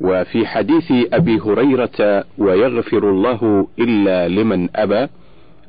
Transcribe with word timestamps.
وفي 0.00 0.46
حديث 0.46 0.92
أبي 1.12 1.40
هريرة 1.40 2.24
ويغفر 2.38 3.10
الله 3.10 3.66
إلا 3.78 4.28
لمن 4.28 4.68
أبى 4.76 5.06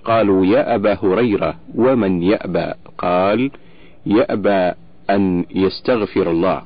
قالوا 0.05 0.45
يا 0.45 0.75
أبا 0.75 0.97
هريرة 1.03 1.55
ومن 1.75 2.24
يأبى؟ 2.24 2.71
قال 2.97 3.51
يأبى 4.05 4.71
أن 5.09 5.45
يستغفر 5.55 6.31
الله. 6.31 6.61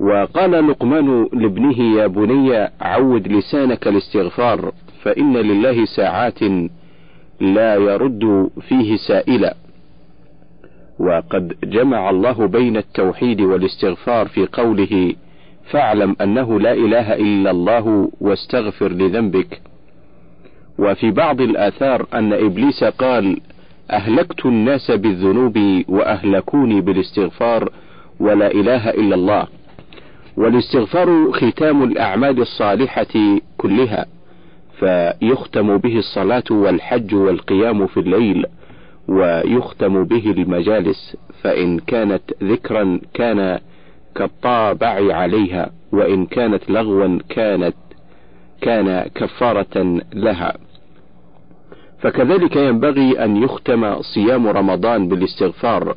وقال 0.00 0.68
لقمان 0.68 1.28
لابنه 1.32 1.80
يا 1.98 2.06
بني 2.06 2.68
عود 2.80 3.28
لسانك 3.28 3.88
الاستغفار 3.88 4.72
فإن 5.02 5.36
لله 5.36 5.84
ساعات 5.84 6.42
لا 7.40 7.74
يرد 7.74 8.50
فيه 8.68 8.96
سائلا 8.96 9.54
وقد 10.98 11.54
جمع 11.64 12.10
الله 12.10 12.46
بين 12.46 12.76
التوحيد 12.76 13.40
والاستغفار 13.40 14.28
في 14.28 14.46
قوله 14.46 15.14
فاعلم 15.70 16.16
أنه 16.20 16.60
لا 16.60 16.72
إله 16.72 17.14
إلا 17.14 17.50
الله 17.50 18.10
واستغفر 18.20 18.92
لذنبك. 18.92 19.60
وفي 20.78 21.10
بعض 21.10 21.40
الآثار 21.40 22.06
أن 22.14 22.32
إبليس 22.32 22.84
قال 22.84 23.40
أهلكت 23.90 24.46
الناس 24.46 24.90
بالذنوب 24.90 25.58
وأهلكوني 25.88 26.80
بالاستغفار 26.80 27.70
ولا 28.20 28.50
إله 28.50 28.90
إلا 28.90 29.14
الله. 29.14 29.46
والاستغفار 30.36 31.32
ختام 31.32 31.82
الأعمال 31.82 32.40
الصالحة 32.40 33.38
كلها 33.58 34.06
فيختم 34.78 35.76
به 35.76 35.98
الصلاة 35.98 36.44
والحج 36.50 37.14
والقيام 37.14 37.86
في 37.86 38.00
الليل 38.00 38.46
ويختم 39.08 40.04
به 40.04 40.30
المجالس 40.30 41.16
فإن 41.42 41.78
كانت 41.78 42.22
ذكرا 42.42 43.00
كان 43.14 43.58
كالطابع 44.16 45.14
عليها 45.14 45.70
وإن 45.92 46.26
كانت 46.26 46.70
لغوا 46.70 47.18
كانت 47.28 47.74
كان 48.60 49.10
كفارة 49.14 50.00
لها. 50.14 50.56
فكذلك 51.98 52.56
ينبغي 52.56 53.24
أن 53.24 53.36
يختم 53.36 54.02
صيام 54.14 54.46
رمضان 54.46 55.08
بالاستغفار 55.08 55.96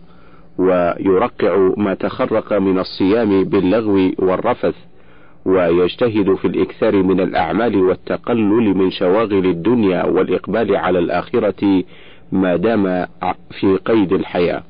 ويرقع 0.58 1.74
ما 1.78 1.94
تخرق 1.94 2.54
من 2.54 2.80
الصيام 2.80 3.44
باللغو 3.44 4.12
والرفث 4.20 4.76
ويجتهد 5.46 6.34
في 6.34 6.48
الإكثار 6.48 7.04
من 7.04 7.20
الأعمال 7.20 7.76
والتقلل 7.76 8.78
من 8.78 8.92
شواغل 8.92 9.46
الدنيا 9.46 10.06
والإقبال 10.06 10.76
على 10.76 11.00
الآخرة 11.00 11.84
ما 12.32 12.56
دام 12.56 13.06
في 13.60 13.78
قيد 13.86 14.14
الحياة 14.14 14.64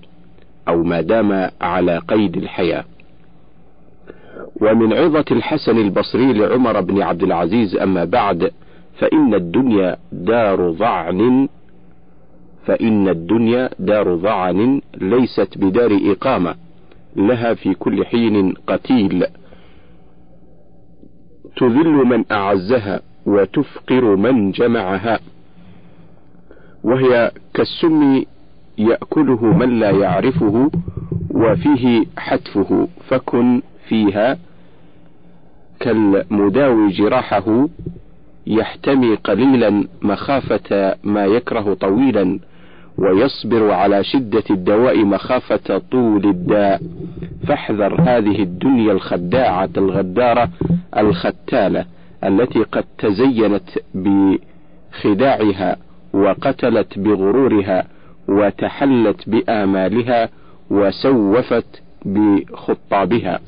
أو 0.68 0.84
ما 0.84 1.02
دام 1.02 1.50
على 1.62 1.98
قيد 1.98 2.38
الحياة. 2.38 2.84
ومن 4.62 4.94
عظة 4.94 5.26
الحسن 5.32 5.78
البصري 5.78 6.34
لعمر 6.34 6.82
بن 6.82 7.02
عبد 7.02 7.24
العزيز 7.24 7.76
أما 7.76 8.06
بعد 8.06 8.52
فإن 8.98 9.34
الدنيا 9.34 9.98
دار 10.12 10.72
ضعن 10.72 11.48
فإن 12.66 13.10
الدنيا 13.10 13.70
دار 13.80 14.16
ضعن 14.16 14.82
ليست 14.98 15.58
بدار 15.58 16.00
إقامة 16.04 16.56
لها 17.16 17.54
في 17.54 17.74
كل 17.74 18.06
حين 18.06 18.54
قتيل. 18.68 19.26
تذل 21.58 21.90
من 22.06 22.23
أعزها 22.32 23.02
وتفقر 23.26 24.16
من 24.16 24.52
جمعها 24.52 25.20
وهي 26.84 27.32
كالسم 27.54 28.23
يأكله 28.78 29.46
من 29.46 29.80
لا 29.80 29.90
يعرفه 29.90 30.72
وفيه 31.32 32.06
حتفه 32.18 32.88
فكن 33.08 33.62
فيها 33.88 34.38
كالمداوي 35.80 36.92
جراحه 36.92 37.68
يحتمي 38.48 39.16
قليلا 39.16 39.88
مخافة 40.02 40.96
ما 41.04 41.26
يكره 41.26 41.74
طويلا 41.74 42.40
ويصبر 42.98 43.72
على 43.72 44.04
شدة 44.04 44.44
الدواء 44.50 45.06
مخافة 45.06 45.82
طول 45.92 46.26
الداء. 46.26 46.82
فاحذر 47.48 48.02
هذه 48.02 48.44
الدنيا 48.44 48.92
الخداعة 48.92 49.70
الغدارة 49.78 50.50
الختالة 50.98 51.86
التي 52.23 52.60
قد 52.60 52.86
تزينت 52.98 53.70
بخداعها 53.95 55.78
وقتلت 56.14 57.00
بغرورها 57.00 57.88
وتحلت 58.28 59.30
بآمالها 59.30 60.30
وسوفت 60.70 61.82
بخطابها. 62.06 63.39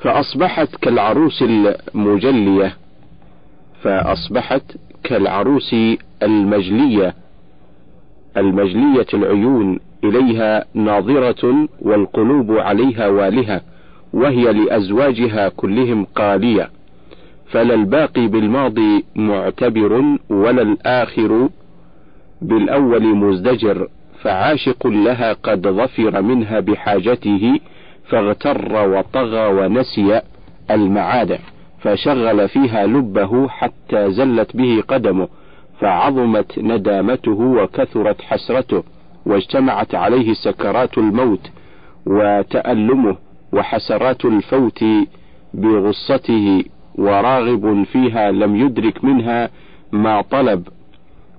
فأصبحت 0.00 0.76
كالعروس 0.76 1.42
المجلية. 1.42 2.76
فأصبحت 3.82 4.62
كالعروس 5.04 5.74
المجلية. 6.22 7.14
المجلية 8.36 9.06
العيون 9.14 9.80
إليها 10.04 10.64
ناظرة 10.74 11.68
والقلوب 11.80 12.52
عليها 12.52 13.08
والهة 13.08 13.60
وهي 14.12 14.52
لأزواجها 14.52 15.48
كلهم 15.48 16.04
قالية. 16.04 16.70
فلا 17.50 17.74
الباقي 17.74 18.26
بالماضي 18.26 19.04
معتبر 19.16 20.18
ولا 20.30 20.62
الآخر 20.62 21.48
بالأول 22.42 23.02
مزدجر. 23.02 23.88
فعاشق 24.22 24.86
لها 24.86 25.32
قد 25.32 25.68
ظفر 25.68 26.22
منها 26.22 26.60
بحاجته 26.60 27.60
فاغتر 28.10 28.88
وطغى 28.88 29.46
ونسي 29.46 30.20
المعاد 30.70 31.38
فشغل 31.80 32.48
فيها 32.48 32.86
لبه 32.86 33.48
حتى 33.48 34.10
زلت 34.10 34.56
به 34.56 34.82
قدمه 34.88 35.28
فعظمت 35.80 36.58
ندامته 36.58 37.40
وكثرت 37.40 38.22
حسرته 38.22 38.82
واجتمعت 39.26 39.94
عليه 39.94 40.32
سكرات 40.32 40.98
الموت 40.98 41.50
وتألمه 42.06 43.16
وحسرات 43.52 44.24
الفوت 44.24 44.84
بغصته 45.54 46.64
وراغب 46.94 47.84
فيها 47.84 48.30
لم 48.30 48.56
يدرك 48.56 49.04
منها 49.04 49.50
ما 49.92 50.22
طلب 50.22 50.68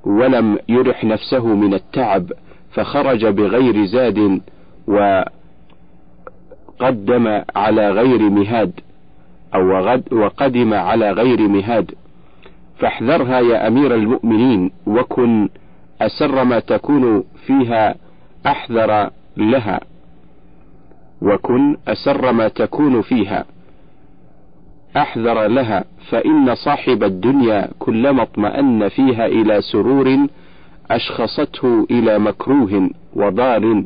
ولم 0.04 0.58
يرح 0.70 1.04
نفسه 1.04 1.48
من 1.48 1.74
التعب 1.74 2.31
فخرج 2.72 3.26
بغير 3.26 3.86
زاد 3.86 4.42
وقدم 6.81 7.44
على 7.56 7.92
غير 7.92 8.30
مهاد 8.30 8.72
أو 9.56 9.97
وقدم 10.12 10.74
على 10.74 11.12
غير 11.12 11.47
مهاد. 11.47 11.92
فاحذرها 12.80 13.40
يا 13.40 13.68
أمير 13.68 13.96
المؤمنين 13.96 14.72
وكن 14.88 15.50
أسر 16.02 16.44
ما 16.44 16.59
تكون 16.59 17.24
فيها 17.46 17.96
أحذر 18.46 19.09
لها. 19.38 19.80
وكن 21.22 21.78
أسر 21.88 22.31
ما 22.31 22.47
تكون 22.47 23.02
فيها 23.02 23.46
أحذر 24.98 25.48
لها 25.48 25.84
فإن 26.09 26.56
صاحب 26.56 27.03
الدنيا 27.03 27.69
كلما 27.80 28.22
اطمأن 28.22 28.90
فيها 28.90 29.25
إلى 29.25 29.62
سرور 29.62 30.28
أشخصته 30.92 31.88
إلى 31.92 32.19
مكروه 32.19 32.90
وضار. 33.13 33.84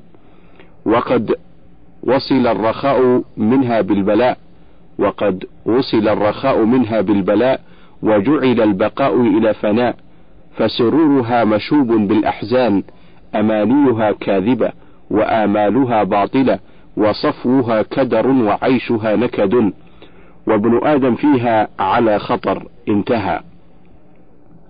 وقد 0.85 1.35
وصل 2.05 2.47
الرخاء 2.47 3.23
منها 3.37 3.81
بالبلاء 3.81 4.37
وقد 4.99 5.45
وصل 5.65 6.07
الرخاء 6.07 6.65
منها 6.65 7.01
بالبلاء 7.01 7.61
وجعل 8.01 8.61
البقاء 8.61 9.21
إلى 9.21 9.53
فناء 9.53 9.95
فسرورها 10.57 11.43
مشوب 11.43 11.87
بالأحزان 11.87 12.83
أمانيها 13.35 14.11
كاذبة 14.11 14.71
وآمالها 15.11 16.03
باطلة 16.03 16.59
وصفوها 16.97 17.81
كدر 17.81 18.27
وعيشها 18.27 19.15
نكد. 19.15 19.73
وابن 20.47 20.79
آدم 20.83 21.15
فيها 21.15 21.67
على 21.79 22.19
خطر 22.19 22.67
انتهى. 22.89 23.39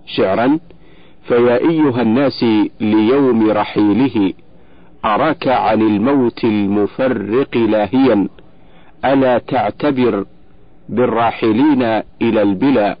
شعرا 0.06 0.58
فيا 1.28 1.56
أيها 1.56 2.02
الناس 2.02 2.44
ليوم 2.80 3.50
رحيله 3.50 4.32
أراك 5.06 5.48
عن 5.48 5.82
الموت 5.82 6.44
المفرق 6.44 7.56
لاهيا 7.56 8.28
ألا 9.04 9.38
تعتبر 9.38 10.24
بالراحلين 10.88 11.82
إلى 12.22 12.42
البلا 12.42 12.96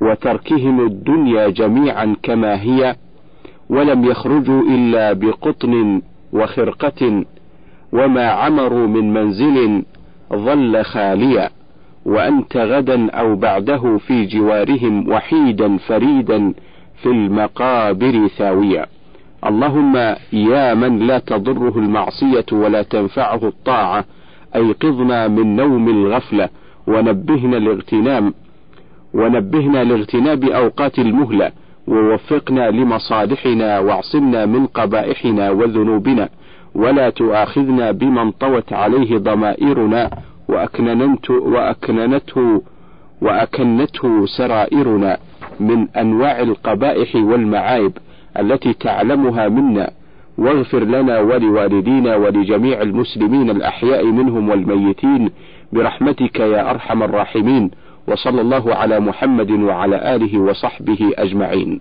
وتركهم 0.00 0.86
الدنيا 0.86 1.48
جميعا 1.48 2.16
كما 2.22 2.62
هي 2.62 2.96
ولم 3.68 4.04
يخرجوا 4.04 4.62
إلا 4.62 5.12
بقطن 5.12 6.02
وخرقة 6.32 7.24
وما 7.92 8.26
عمروا 8.26 8.86
من 8.86 9.12
منزل 9.12 9.82
ظل 10.32 10.84
خاليا 10.84 11.50
وأنت 12.04 12.56
غدا 12.56 13.10
أو 13.10 13.36
بعده 13.36 13.98
في 13.98 14.26
جوارهم 14.26 15.08
وحيدا 15.08 15.76
فريدا 15.76 16.54
في 17.02 17.06
المقابر 17.08 18.28
ثاويا. 18.28 18.86
اللهم 19.46 19.96
يا 20.32 20.74
من 20.74 20.98
لا 20.98 21.18
تضره 21.18 21.78
المعصية 21.78 22.46
ولا 22.52 22.82
تنفعه 22.82 23.40
الطاعة 23.48 24.04
أيقظنا 24.56 25.28
من 25.28 25.56
نوم 25.56 25.88
الغفلة 25.88 26.48
ونبهنا 26.86 27.56
الاغتنام 27.56 28.34
ونبهنا 29.14 29.84
لاغتناب 29.84 30.44
أوقات 30.44 30.98
المهلة 30.98 31.52
ووفقنا 31.88 32.70
لمصالحنا 32.70 33.78
واعصمنا 33.78 34.46
من 34.46 34.66
قبائحنا 34.66 35.50
وذنوبنا 35.50 36.28
ولا 36.74 37.10
تؤاخذنا 37.10 37.90
بما 37.92 38.22
انطوت 38.22 38.72
عليه 38.72 39.18
ضمائرنا 39.18 40.10
وأكننت 40.48 41.30
وأكننته 41.30 42.62
وأكنته 43.22 44.26
سرائرنا 44.26 45.16
من 45.60 45.88
أنواع 45.88 46.40
القبائح 46.40 47.16
والمعايب. 47.16 47.92
التي 48.38 48.72
تعلمها 48.72 49.48
منا 49.48 49.90
واغفر 50.38 50.84
لنا 50.84 51.20
ولوالدينا 51.20 52.16
ولجميع 52.16 52.82
المسلمين 52.82 53.50
الأحياء 53.50 54.04
منهم 54.04 54.48
والميتين 54.48 55.30
برحمتك 55.72 56.40
يا 56.40 56.70
أرحم 56.70 57.02
الراحمين 57.02 57.70
وصلى 58.08 58.40
الله 58.40 58.74
على 58.74 59.00
محمد 59.00 59.50
وعلى 59.50 60.16
آله 60.16 60.38
وصحبه 60.38 61.12
أجمعين. 61.18 61.80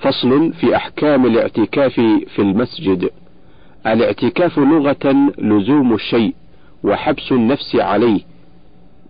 فصل 0.00 0.52
في 0.52 0.76
أحكام 0.76 1.26
الاعتكاف 1.26 1.94
في 2.34 2.38
المسجد. 2.38 3.10
الاعتكاف 3.86 4.58
لغة 4.58 5.32
لزوم 5.38 5.94
الشيء 5.94 6.34
وحبس 6.84 7.32
النفس 7.32 7.76
عليه 7.76 8.20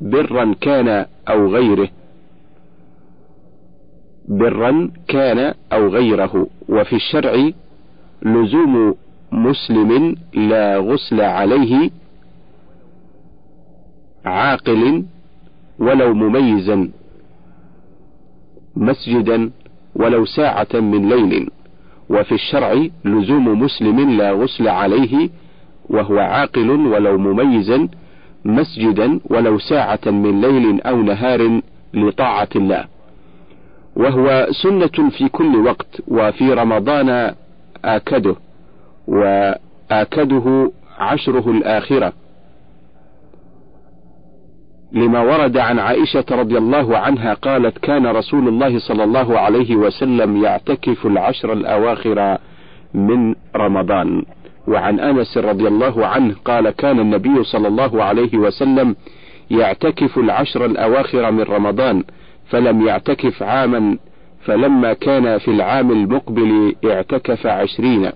برا 0.00 0.54
كان 0.60 1.06
أو 1.28 1.48
غيره. 1.48 1.88
برا 4.28 4.90
كان 5.08 5.54
أو 5.72 5.88
غيره. 5.88 6.46
وفي 6.68 6.96
الشرع 6.96 7.50
لزوم 8.22 8.94
مسلم 9.32 10.16
لا 10.34 10.78
غسل 10.78 11.20
عليه 11.20 11.90
عاقل 14.24 15.04
ولو 15.78 16.14
مميزا 16.14 16.90
مسجدا 18.76 19.50
ولو 19.94 20.24
ساعة 20.24 20.68
من 20.74 21.08
ليل. 21.08 21.50
وفي 22.10 22.32
الشرع 22.32 22.86
لزوم 23.04 23.60
مسلم 23.60 24.10
لا 24.10 24.32
غسل 24.32 24.68
عليه 24.68 25.30
وهو 25.90 26.18
عاقل 26.18 26.70
ولو 26.70 27.18
مميزا 27.18 27.88
مسجدا 28.44 29.20
ولو 29.24 29.58
ساعة 29.58 30.00
من 30.06 30.40
ليل 30.40 30.80
أو 30.80 31.02
نهار 31.02 31.60
لطاعة 31.94 32.48
الله. 32.56 32.93
وهو 33.96 34.46
سنة 34.62 35.10
في 35.10 35.28
كل 35.28 35.56
وقت 35.56 36.02
وفي 36.08 36.52
رمضان 36.52 37.34
آكده 37.84 38.36
وآكده 39.08 40.70
عشره 40.98 41.50
الآخرة. 41.50 42.12
لما 44.92 45.20
ورد 45.20 45.56
عن 45.56 45.78
عائشة 45.78 46.24
رضي 46.30 46.58
الله 46.58 46.98
عنها 46.98 47.34
قالت 47.34 47.78
كان 47.78 48.06
رسول 48.06 48.48
الله 48.48 48.78
صلى 48.78 49.04
الله 49.04 49.38
عليه 49.38 49.76
وسلم 49.76 50.44
يعتكف 50.44 51.06
العشر 51.06 51.52
الأواخر 51.52 52.38
من 52.94 53.34
رمضان 53.56 54.22
وعن 54.68 55.00
أنس 55.00 55.38
رضي 55.38 55.68
الله 55.68 56.06
عنه 56.06 56.34
قال 56.44 56.70
كان 56.70 57.00
النبي 57.00 57.44
صلى 57.44 57.68
الله 57.68 58.02
عليه 58.04 58.38
وسلم 58.38 58.96
يعتكف 59.50 60.18
العشر 60.18 60.64
الأواخر 60.64 61.30
من 61.30 61.42
رمضان 61.42 62.04
فلم 62.54 62.86
يعتكف 62.86 63.42
عاما 63.42 63.98
فلما 64.44 64.92
كان 64.92 65.38
في 65.38 65.48
العام 65.48 65.90
المقبل 65.90 66.74
اعتكف 66.84 67.46
عشرين. 67.46 68.10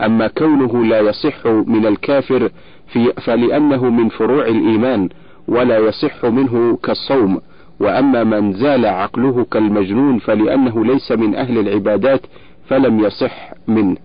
أما 0.00 0.26
كونه 0.26 0.84
لا 0.84 1.00
يصح 1.00 1.46
من 1.46 1.86
الكافر 1.86 2.50
في 2.86 3.12
فلأنه 3.12 3.90
من 3.90 4.08
فروع 4.08 4.46
الإيمان 4.46 5.08
ولا 5.48 5.78
يصح 5.78 6.24
منه 6.24 6.78
كالصوم. 6.82 7.40
وأما 7.80 8.24
من 8.24 8.52
زال 8.52 8.86
عقله 8.86 9.46
كالمجنون 9.50 10.18
فلأنه 10.18 10.84
ليس 10.84 11.12
من 11.12 11.34
أهل 11.34 11.58
العبادات 11.58 12.20
فلم 12.68 13.00
يصح 13.00 13.52
منه. 13.68 13.96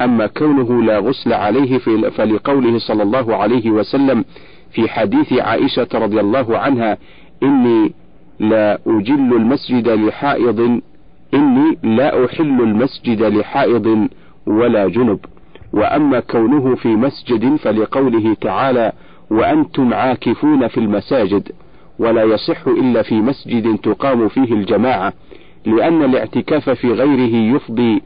أما 0.00 0.26
كونه 0.26 0.82
لا 0.82 0.98
غسل 0.98 1.32
عليه 1.32 1.78
فلقوله 2.10 2.78
صلى 2.78 3.02
الله 3.02 3.36
عليه 3.36 3.70
وسلم 3.70 4.24
في 4.70 4.88
حديث 4.88 5.32
عائشة 5.32 5.88
رضي 5.94 6.20
الله 6.20 6.58
عنها 6.58 6.98
إني 7.42 7.92
لا 8.40 8.78
أجل 8.86 9.36
المسجد 9.36 9.88
لحائض 9.88 10.80
إني 11.34 11.78
لا 11.82 12.24
أحل 12.24 12.60
المسجد 12.62 13.22
لحائض 13.22 14.08
ولا 14.46 14.88
جنب. 14.88 15.18
وأما 15.72 16.20
كونه 16.20 16.74
في 16.74 16.88
مسجد 16.88 17.56
فلقوله 17.56 18.34
تعالى 18.34 18.92
وأنتم 19.30 19.94
عاكفون 19.94 20.68
في 20.68 20.78
المساجد. 20.78 21.52
ولا 21.98 22.22
يصح 22.22 22.66
إلا 22.66 23.02
في 23.02 23.14
مسجد 23.14 23.78
تقام 23.78 24.28
فيه 24.28 24.52
الجماعة 24.54 25.12
لأن 25.66 26.04
الاعتكاف 26.04 26.70
في 26.70 26.92
غيره 26.92 27.56
يفضي 27.56 28.02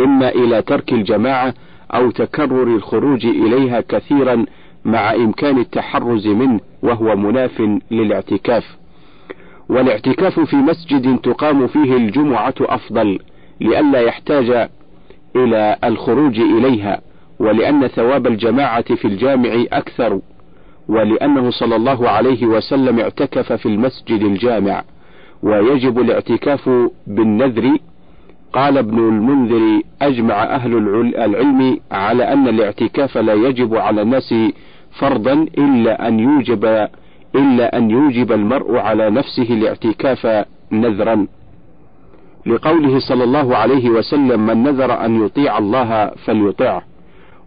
إما 0.00 0.28
إلى 0.28 0.62
ترك 0.62 0.92
الجماعة 0.92 1.54
أو 1.94 2.10
تكرر 2.10 2.62
الخروج 2.62 3.26
إليها 3.26 3.80
كثيرا 3.80 4.46
مع 4.84 5.14
إمكان 5.14 5.58
التحرز 5.58 6.26
منه 6.26 6.60
وهو 6.82 7.16
مناف 7.16 7.62
للاعتكاف. 7.90 8.76
والاعتكاف 9.72 10.40
في 10.40 10.56
مسجد 10.56 11.18
تقام 11.18 11.66
فيه 11.66 11.96
الجمعة 11.96 12.54
أفضل 12.60 13.18
لئلا 13.60 14.00
يحتاج 14.00 14.68
إلى 15.36 15.76
الخروج 15.84 16.40
إليها 16.40 17.00
ولأن 17.38 17.86
ثواب 17.86 18.26
الجماعة 18.26 18.94
في 18.94 19.04
الجامع 19.04 19.64
أكثر 19.72 20.20
ولأنه 20.88 21.50
صلى 21.50 21.76
الله 21.76 22.08
عليه 22.08 22.46
وسلم 22.46 23.00
اعتكف 23.00 23.52
في 23.52 23.66
المسجد 23.66 24.22
الجامع 24.22 24.82
ويجب 25.42 26.00
الاعتكاف 26.00 26.70
بالنذر. 27.06 27.76
قال 28.52 28.78
ابن 28.78 28.98
المنذر 28.98 29.82
أجمع 30.02 30.42
أهل 30.42 30.76
العلم 30.76 31.78
على 31.92 32.32
أن 32.32 32.48
الاعتكاف 32.48 33.18
لا 33.18 33.34
يجب 33.34 33.74
على 33.74 34.02
الناس 34.02 34.34
فرضا 34.98 35.32
إلا 35.58 36.08
أن 36.08 36.20
يوجب 36.20 36.88
إلا 37.34 37.78
أن 37.78 37.90
يوجب 37.90 38.32
المرء 38.32 38.76
على 38.76 39.10
نفسه 39.10 39.42
الاعتكاف 39.42 40.46
نذرا. 40.72 41.26
لقوله 42.46 42.98
صلى 42.98 43.24
الله 43.24 43.56
عليه 43.56 43.90
وسلم 43.90 44.46
من 44.46 44.62
نذر 44.62 45.04
أن 45.04 45.24
يطيع 45.26 45.58
الله 45.58 46.10
فليطعه 46.24 46.82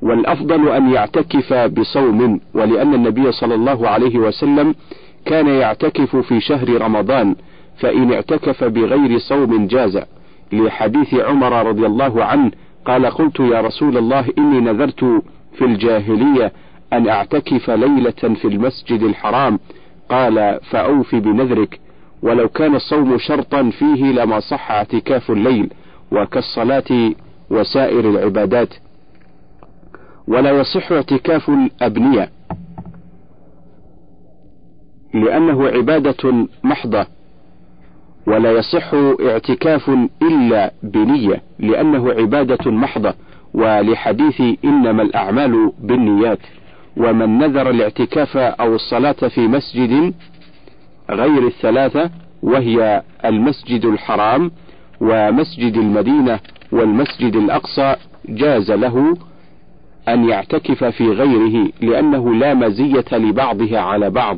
والأفضل 0.01 0.69
أن 0.69 0.89
يعتكف 0.89 1.53
بصوم 1.53 2.39
ولأن 2.53 2.93
النبي 2.93 3.31
صلى 3.31 3.55
الله 3.55 3.89
عليه 3.89 4.17
وسلم 4.19 4.75
كان 5.25 5.47
يعتكف 5.47 6.15
في 6.15 6.39
شهر 6.39 6.81
رمضان 6.81 7.35
فإن 7.77 8.13
اعتكف 8.13 8.63
بغير 8.63 9.17
صوم 9.17 9.67
جاز 9.67 9.99
لحديث 10.53 11.13
عمر 11.13 11.67
رضي 11.67 11.85
الله 11.85 12.23
عنه 12.23 12.51
قال 12.85 13.05
قلت 13.05 13.39
يا 13.39 13.61
رسول 13.61 13.97
الله 13.97 14.25
إني 14.37 14.59
نذرت 14.59 15.03
في 15.57 15.65
الجاهلية 15.65 16.51
أن 16.93 17.09
أعتكف 17.09 17.69
ليلة 17.69 18.11
في 18.11 18.45
المسجد 18.45 19.01
الحرام. 19.03 19.59
قال 20.09 20.59
فأوف 20.69 21.15
بنذرك. 21.15 21.79
ولو 22.21 22.49
كان 22.49 22.75
الصوم 22.75 23.17
شرطا 23.17 23.69
فيه 23.69 24.11
لما 24.11 24.39
صح 24.39 24.71
اعتكاف 24.71 25.31
الليل 25.31 25.69
وكالصلاة 26.11 27.11
وسائر 27.49 28.09
العبادات. 28.09 28.73
ولا 30.27 30.51
يصح 30.51 30.91
اعتكاف 30.91 31.49
الأبنية 31.49 32.29
لأنه 35.13 35.67
عبادة 35.67 36.47
محضة. 36.63 37.07
ولا 38.27 38.51
يصح 38.51 38.93
اعتكاف 39.21 39.89
إلا 40.21 40.73
بنية 40.83 41.41
لأنه 41.59 42.11
عبادة 42.11 42.71
محضة. 42.71 43.13
ولحديث 43.53 44.41
إنما 44.65 45.01
الأعمال 45.01 45.71
بالنيات. 45.79 46.39
ومن 46.97 47.37
نذر 47.37 47.69
الاعتكاف 47.69 48.37
أو 48.37 48.75
الصلاة 48.75 49.11
في 49.11 49.47
مسجد 49.47 50.13
غير 51.09 51.47
الثلاثة 51.47 52.09
وهي 52.43 53.03
المسجد 53.25 53.85
الحرام 53.85 54.51
ومسجد 55.01 55.77
المدينة 55.77 56.39
والمسجد 56.71 57.35
الأقصى 57.35 57.95
جاز 58.29 58.71
له 58.71 59.17
أن 60.07 60.29
يعتكف 60.29 60.83
في 60.83 61.09
غيره 61.09 61.69
لأنه 61.81 62.35
لا 62.35 62.53
مزية 62.53 63.05
لبعضها 63.11 63.79
على 63.79 64.09
بعض. 64.09 64.37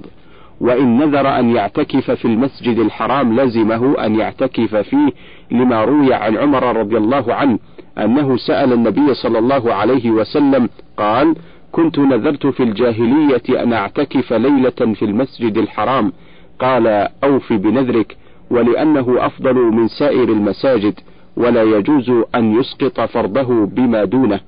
وإن 0.62 0.98
نذر 0.98 1.40
أن 1.40 1.56
يعتكف 1.56 2.12
في 2.12 2.26
المسجد 2.26 2.80
الحرام 2.80 3.40
لزمه 3.40 4.06
أن 4.06 4.16
يعتكف 4.16 4.76
فيه 4.76 5.12
لما 5.52 5.84
روي 5.84 6.14
عن 6.14 6.38
عمر 6.38 6.78
رضي 6.78 6.98
الله 6.98 7.34
عنه 7.34 7.60
أنه 7.98 8.38
سأل 8.38 8.74
النبي 8.74 9.14
صلى 9.14 9.40
الله 9.40 9.74
عليه 9.74 10.12
وسلم 10.12 10.70
قال 10.98 11.36
كنت 11.72 12.00
نذرت 12.00 12.48
في 12.48 12.64
الجاهلية 12.64 13.64
أن 13.64 13.74
أعتكف 13.74 14.34
ليلة 14.34 14.70
في 14.70 15.06
المسجد 15.06 15.58
الحرام. 15.58 16.14
قال 16.60 16.88
أوف 17.24 17.54
بنذرك 17.54 18.18
ولأنه 18.50 19.26
أفضل 19.26 19.56
من 19.56 19.88
سائر 19.88 20.30
المساجد 20.30 21.00
ولا 21.38 21.64
يجوز 21.64 22.12
أن 22.36 22.60
يسقط 22.60 23.02
فرضه 23.02 23.66
بما 23.66 24.04
دونه. 24.04 24.40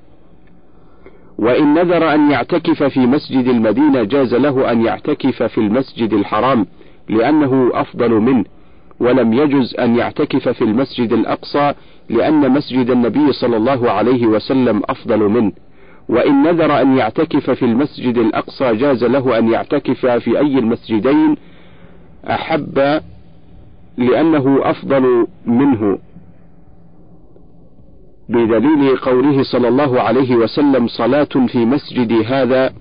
وإن 1.38 1.74
نذر 1.74 2.14
أن 2.14 2.30
يعتكف 2.30 2.82
في 2.82 3.00
مسجد 3.00 3.48
المدينة 3.48 4.02
جاز 4.02 4.34
له 4.34 4.72
أن 4.72 4.84
يعتكف 4.84 5.42
في 5.42 5.58
المسجد 5.58 6.12
الحرام 6.12 6.66
لأنه 7.08 7.70
أفضل 7.74 8.10
منه. 8.10 8.44
ولم 9.00 9.32
يجز 9.32 9.74
أن 9.78 9.96
يعتكف 9.96 10.48
في 10.48 10.64
المسجد 10.64 11.12
الأقصى 11.12 11.74
لأن 12.08 12.50
مسجد 12.50 12.90
النبي 12.90 13.32
صلى 13.32 13.56
الله 13.56 13.90
عليه 13.90 14.26
وسلم 14.26 14.82
أفضل 14.88 15.18
منه. 15.18 15.52
وإن 16.10 16.42
نذر 16.42 16.80
أن 16.80 16.96
يعتكف 16.96 17.50
في 17.50 17.64
المسجد 17.64 18.18
الأقصى 18.18 18.76
جاز 18.76 19.04
له 19.04 19.38
أن 19.38 19.48
يعتكف 19.52 20.06
في 20.06 20.38
أي 20.38 20.58
المسجدين 20.58 21.36
أحب 22.30 23.00
لأنه 23.98 24.60
أفضل 24.62 25.26
منه 25.46 25.98
بدليل 28.28 28.96
قوله 28.96 29.42
صلى 29.42 29.68
الله 29.68 30.00
عليه 30.00 30.36
وسلم 30.36 30.88
صلاة 30.88 31.28
في 31.48 31.58
مسجدي 31.58 32.24
هذا 32.24 32.72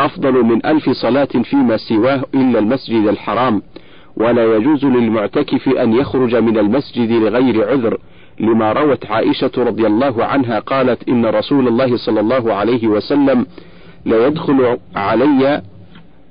أفضل 0.00 0.32
من 0.44 0.66
ألف 0.66 0.90
صلاة 0.90 1.28
فيما 1.44 1.76
سواه 1.76 2.24
إلا 2.34 2.58
المسجد 2.58 3.06
الحرام 3.06 3.62
ولا 4.16 4.56
يجوز 4.56 4.84
للمعتكف 4.84 5.68
أن 5.68 5.92
يخرج 5.92 6.36
من 6.36 6.58
المسجد 6.58 7.10
لغير 7.10 7.70
عذر 7.70 7.98
لما 8.40 8.72
روت 8.72 9.06
عائشة 9.06 9.50
رضي 9.56 9.86
الله 9.86 10.24
عنها 10.24 10.58
قالت 10.58 11.08
إن 11.08 11.26
رسول 11.26 11.68
الله 11.68 11.96
صلى 11.96 12.20
الله 12.20 12.54
عليه 12.54 12.88
وسلم 12.88 13.46
لا 14.04 14.26
يدخل 14.26 14.78
علي 14.96 15.62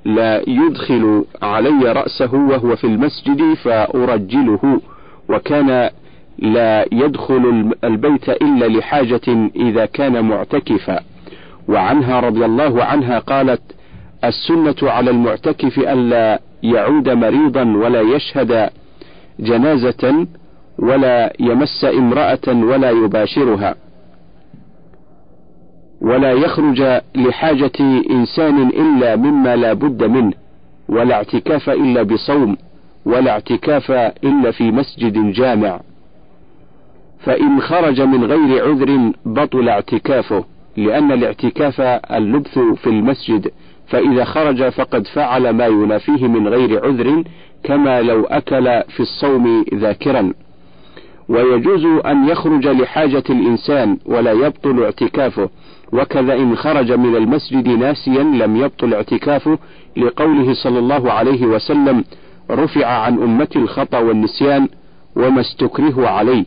لا 0.04 0.42
يدخل 0.48 1.24
علي 1.42 1.92
رأسه 1.92 2.34
وهو 2.34 2.76
في 2.76 2.84
المسجد 2.84 3.54
فأرجله 3.54 4.80
وكان 5.28 5.90
لا 6.38 6.86
يدخل 6.92 7.72
البيت 7.84 8.28
إلا 8.28 8.66
لحاجة 8.78 9.50
إذا 9.56 9.86
كان 9.86 10.24
معتكفا. 10.28 11.00
وعنها 11.68 12.20
رضي 12.20 12.44
الله 12.44 12.84
عنها 12.84 13.18
قالت 13.18 13.62
السنة 14.24 14.90
على 14.90 15.10
المعتكف 15.10 15.78
ألا 15.78 16.40
يعود 16.62 17.08
مريضا 17.08 17.64
ولا 17.64 18.00
يشهد 18.00 18.70
جنازة 19.40 20.26
ولا 20.78 21.32
يمس 21.40 21.84
امرأة 21.84 22.48
ولا 22.48 22.90
يباشرها 22.90 23.74
ولا 26.00 26.32
يخرج 26.32 27.00
لحاجة 27.14 28.02
إنسان 28.10 28.68
إلا 28.68 29.16
مما 29.16 29.56
لا 29.56 29.72
بد 29.72 30.04
منه 30.04 30.32
ولا 30.88 31.14
اعتكاف 31.14 31.70
إلا 31.70 32.02
بصوم 32.02 32.56
ولا 33.06 33.30
اعتكاف 33.30 33.90
إلا 34.24 34.50
في 34.50 34.70
مسجد 34.70 35.32
جامع. 35.32 35.80
فإن 37.20 37.60
خرج 37.60 38.00
من 38.00 38.24
غير 38.24 38.68
عذر 38.68 39.12
بطل 39.26 39.68
اعتكافه 39.68 40.44
لأن 40.76 41.12
الاعتكاف 41.12 41.80
اللبث 42.10 42.58
في 42.58 42.86
المسجد 42.86 43.50
فإذا 43.86 44.24
خرج 44.24 44.68
فقد 44.68 45.06
فعل 45.06 45.50
ما 45.50 45.66
ينافيه 45.66 46.28
من 46.28 46.48
غير 46.48 46.84
عذر 46.86 47.24
كما 47.62 48.02
لو 48.02 48.24
أكل 48.24 48.82
في 48.82 49.00
الصوم 49.00 49.64
ذاكرا. 49.74 50.32
ويجوز 51.28 51.84
أن 52.06 52.28
يخرج 52.28 52.66
لحاجة 52.66 53.22
الإنسان 53.30 53.98
ولا 54.06 54.32
يبطل 54.32 54.82
اعتكافه 54.82 55.48
وكذا 55.92 56.34
إن 56.34 56.56
خرج 56.56 56.92
من 56.92 57.16
المسجد 57.16 57.68
ناسيا 57.68 58.22
لم 58.22 58.56
يبطل 58.56 58.94
اعتكافه 58.94 59.58
لقوله 59.96 60.54
صلى 60.54 60.78
الله 60.78 61.12
عليه 61.12 61.46
وسلم 61.46 62.04
رفع 62.50 62.86
عن 62.86 63.22
أمتي 63.22 63.58
الخطأ 63.58 63.98
والنسيان 63.98 64.68
وما 65.16 65.40
استكره 65.40 66.08
عليه. 66.08 66.44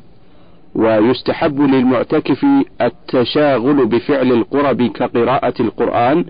ويستحب 0.75 1.62
للمعتكف 1.62 2.46
التشاغل 2.81 3.86
بفعل 3.86 4.31
القرب 4.31 4.81
كقراءة 4.84 5.53
القرآن 5.60 6.25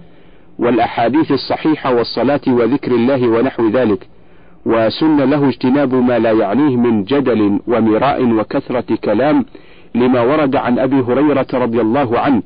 والأحاديث 0.60 1.32
الصحيحة 1.32 1.94
والصلاة 1.94 2.42
وذكر 2.48 2.92
الله 2.92 3.28
ونحو 3.28 3.70
ذلك. 3.70 4.08
وسن 4.68 5.18
له 5.18 5.48
اجتناب 5.48 5.96
ما 5.96 6.20
لا 6.20 6.32
يعنيه 6.32 6.76
من 6.76 7.04
جدل 7.04 7.60
ومراء 7.68 8.24
وكثرة 8.24 8.96
كلام 9.04 9.46
لما 9.96 10.22
ورد 10.22 10.56
عن 10.56 10.80
أبي 10.80 11.00
هريرة 11.00 11.48
رضي 11.54 11.82
الله 11.82 12.20
عنه. 12.20 12.42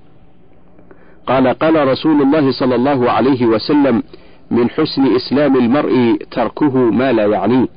قال 1.27 1.47
قال 1.47 1.87
رسول 1.87 2.21
الله 2.21 2.51
صلى 2.51 2.75
الله 2.75 3.11
عليه 3.11 3.45
وسلم 3.45 4.03
من 4.51 4.69
حسن 4.69 5.15
إسلام 5.15 5.55
المرء 5.55 6.17
تركه 6.31 6.77
ما 6.77 7.11
لا 7.11 7.25
يعنيه. 7.25 7.67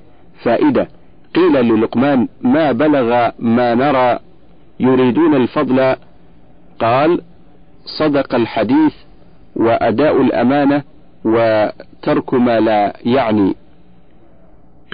فائدة 0.42 0.88
قيل 1.34 1.52
للقمان 1.52 2.28
ما 2.42 2.72
بلغ 2.72 3.30
ما 3.38 3.74
نرى 3.74 4.18
يريدون 4.80 5.34
الفضل؟ 5.34 5.96
قال 6.80 7.20
صدق 7.98 8.34
الحديث 8.34 8.94
وأداء 9.56 10.20
الأمانة 10.20 10.82
وترك 11.24 12.34
ما 12.34 12.60
لا 12.60 12.96
يعني. 13.04 13.54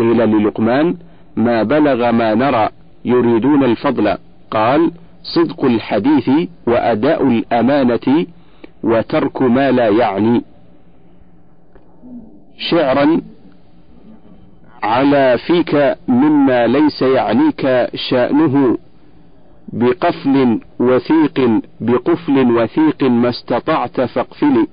قيل 0.00 0.16
للقمان 0.16 0.96
ما 1.36 1.62
بلغ 1.62 2.10
ما 2.10 2.34
نرى 2.34 2.68
يريدون 3.04 3.64
الفضل. 3.64 4.16
قال 4.50 4.90
صدق 5.22 5.64
الحديث 5.64 6.30
وأداء 6.66 7.28
الأمانة 7.28 8.26
وترك 8.82 9.42
ما 9.42 9.70
لا 9.70 9.88
يعني. 9.88 10.42
شعرا 12.70 13.20
على 14.82 15.38
فيك 15.46 15.96
مما 16.08 16.66
ليس 16.66 17.02
يعنيك 17.02 17.88
شأنه 18.10 18.78
بقفل 19.72 20.60
وثيق 20.78 21.60
بقفل 21.80 22.50
وثيق 22.52 23.02
ما 23.02 23.28
استطعت 23.28 24.00
فاقفل. 24.00 24.66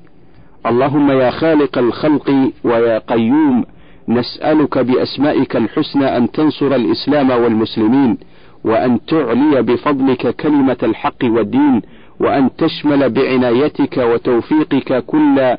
اللهم 0.65 1.11
يا 1.11 1.29
خالق 1.29 1.77
الخلق 1.77 2.51
ويا 2.63 2.97
قيوم 2.97 3.65
نسألك 4.07 4.77
بأسمائك 4.77 5.55
الحسنى 5.55 6.17
أن 6.17 6.31
تنصر 6.31 6.75
الإسلام 6.75 7.29
والمسلمين 7.29 8.17
وأن 8.63 9.05
تعلي 9.05 9.61
بفضلك 9.61 10.35
كلمة 10.35 10.77
الحق 10.83 11.23
والدين 11.23 11.81
وأن 12.19 12.49
تشمل 12.57 13.09
بعنايتك 13.09 13.97
وتوفيقك 13.97 15.05
كل 15.05 15.55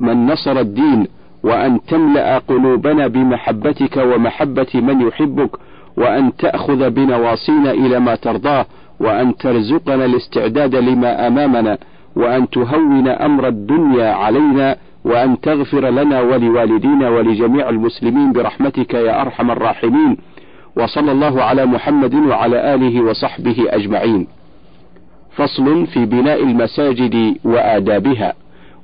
من 0.00 0.26
نصر 0.26 0.60
الدين 0.60 1.06
وأن 1.42 1.80
تملأ 1.88 2.38
قلوبنا 2.38 3.06
بمحبتك 3.06 3.96
ومحبة 3.96 4.66
من 4.74 5.00
يحبك 5.08 5.50
وأن 5.96 6.36
تأخذ 6.36 6.90
بنواصينا 6.90 7.70
إلى 7.70 8.00
ما 8.00 8.14
ترضاه 8.14 8.66
وأن 9.00 9.36
ترزقنا 9.36 10.04
الاستعداد 10.04 10.74
لما 10.74 11.26
أمامنا 11.26 11.78
وأن 12.16 12.50
تهون 12.50 13.08
أمر 13.08 13.48
الدنيا 13.48 14.12
علينا 14.12 14.76
وأن 15.04 15.40
تغفر 15.40 15.90
لنا 15.90 16.20
ولوالدينا 16.20 17.08
ولجميع 17.08 17.68
المسلمين 17.68 18.32
برحمتك 18.32 18.94
يا 18.94 19.22
أرحم 19.22 19.50
الراحمين. 19.50 20.16
وصلى 20.76 21.12
الله 21.12 21.42
على 21.42 21.66
محمد 21.66 22.14
وعلى 22.14 22.74
آله 22.74 23.00
وصحبه 23.00 23.56
أجمعين. 23.68 24.26
فصل 25.36 25.86
في 25.86 26.04
بناء 26.04 26.42
المساجد 26.42 27.36
وآدابها. 27.44 28.34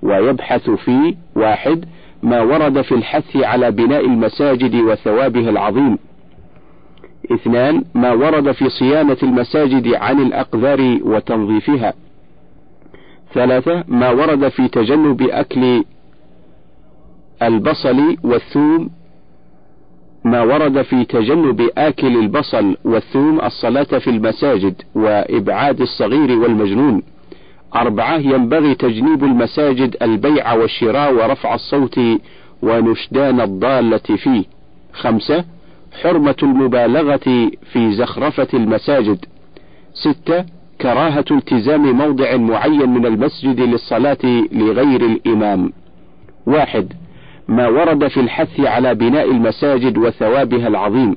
ويبحث 0.03 0.71
في 0.71 1.15
واحد 1.37 1.85
ما 2.23 2.41
ورد 2.41 2.83
في 2.83 2.93
الحث 2.95 3.37
على 3.37 3.71
بناء 3.71 4.07
المساجد 4.07 4.75
وثوابها 4.75 5.51
العظيم. 5.51 5.99
اثنان 7.33 7.85
ما 7.95 8.13
ورد 8.13 8.53
في 8.53 8.69
صيانة 8.69 9.17
المساجد 9.23 9.95
عن 9.95 10.21
الأقذار 10.21 10.99
وتنظيفها. 11.03 11.95
ثلاثة 13.35 13.85
ما 13.89 14.11
ورد 14.11 14.49
في 14.49 14.69
تجنب 14.69 15.23
أكل 15.23 15.85
البصل 17.43 18.17
والثوم 18.25 18.91
ما 20.25 20.43
ورد 20.43 20.83
في 20.83 21.05
تجنب 21.05 21.71
آكل 21.79 22.17
البصل 22.17 22.77
والثوم 22.85 23.41
الصلاة 23.41 23.83
في 23.99 24.11
المساجد 24.11 24.83
وإبعاد 24.95 25.81
الصغير 25.81 26.39
والمجنون. 26.39 27.03
أربعة 27.77 28.17
ينبغي 28.17 28.75
تجنيب 28.75 29.25
المساجد 29.25 29.97
البيع 30.03 30.53
والشراء 30.53 31.15
ورفع 31.15 31.55
الصوت 31.55 32.01
ونشدان 32.63 33.41
الضالة 33.41 33.99
فيه. 33.99 34.45
خمسة 34.93 35.45
حرمة 36.03 36.37
المبالغة 36.43 37.51
في 37.73 37.93
زخرفة 37.93 38.49
المساجد. 38.55 39.25
ستة 39.95 40.45
كراهة 40.81 41.25
التزام 41.31 41.93
موضع 41.93 42.37
معين 42.37 42.91
من 42.91 43.07
المسجد 43.07 43.61
للصلاة 43.61 44.45
لغير 44.53 45.07
الإمام. 45.07 45.73
واحد 46.47 46.93
ما 47.49 47.69
ورد 47.69 48.09
في 48.09 48.21
الحث 48.21 48.61
على 48.61 48.95
بناء 48.95 49.31
المساجد 49.31 49.99
وثوابها 49.99 50.69
العظيم. 50.69 51.17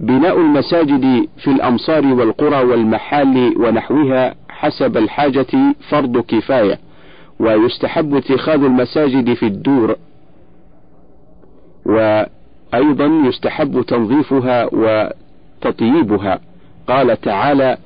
بناء 0.00 0.36
المساجد 0.38 1.28
في 1.38 1.50
الأمصار 1.50 2.06
والقرى 2.06 2.64
والمحال 2.64 3.54
ونحوها 3.56 4.34
حسب 4.48 4.96
الحاجة 4.96 5.74
فرض 5.90 6.18
كفاية 6.18 6.78
ويستحب 7.40 8.14
اتخاذ 8.14 8.64
المساجد 8.64 9.34
في 9.34 9.46
الدور 9.46 9.96
وأيضا 11.86 13.06
يستحب 13.28 13.82
تنظيفها 13.82 14.68
وتطييبها. 14.72 16.40
قال 16.88 17.20
تعالى 17.20 17.76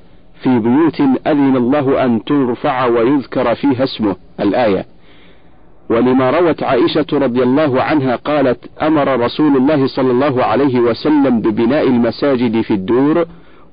في 0.42 0.58
بيوت 0.58 1.00
أذن 1.26 1.56
الله 1.56 2.04
أن 2.04 2.24
ترفع 2.24 2.84
ويذكر 2.84 3.54
فيها 3.54 3.84
اسمه. 3.84 4.16
الآية. 4.40 4.91
ولما 5.90 6.30
روت 6.30 6.62
عائشة 6.62 7.06
رضي 7.12 7.42
الله 7.42 7.82
عنها 7.82 8.16
قالت 8.16 8.58
أمر 8.82 9.20
رسول 9.20 9.56
الله 9.56 9.86
صلى 9.86 10.10
الله 10.10 10.44
عليه 10.44 10.80
وسلم 10.80 11.40
ببناء 11.40 11.86
المساجد 11.86 12.60
في 12.60 12.74
الدور 12.74 13.24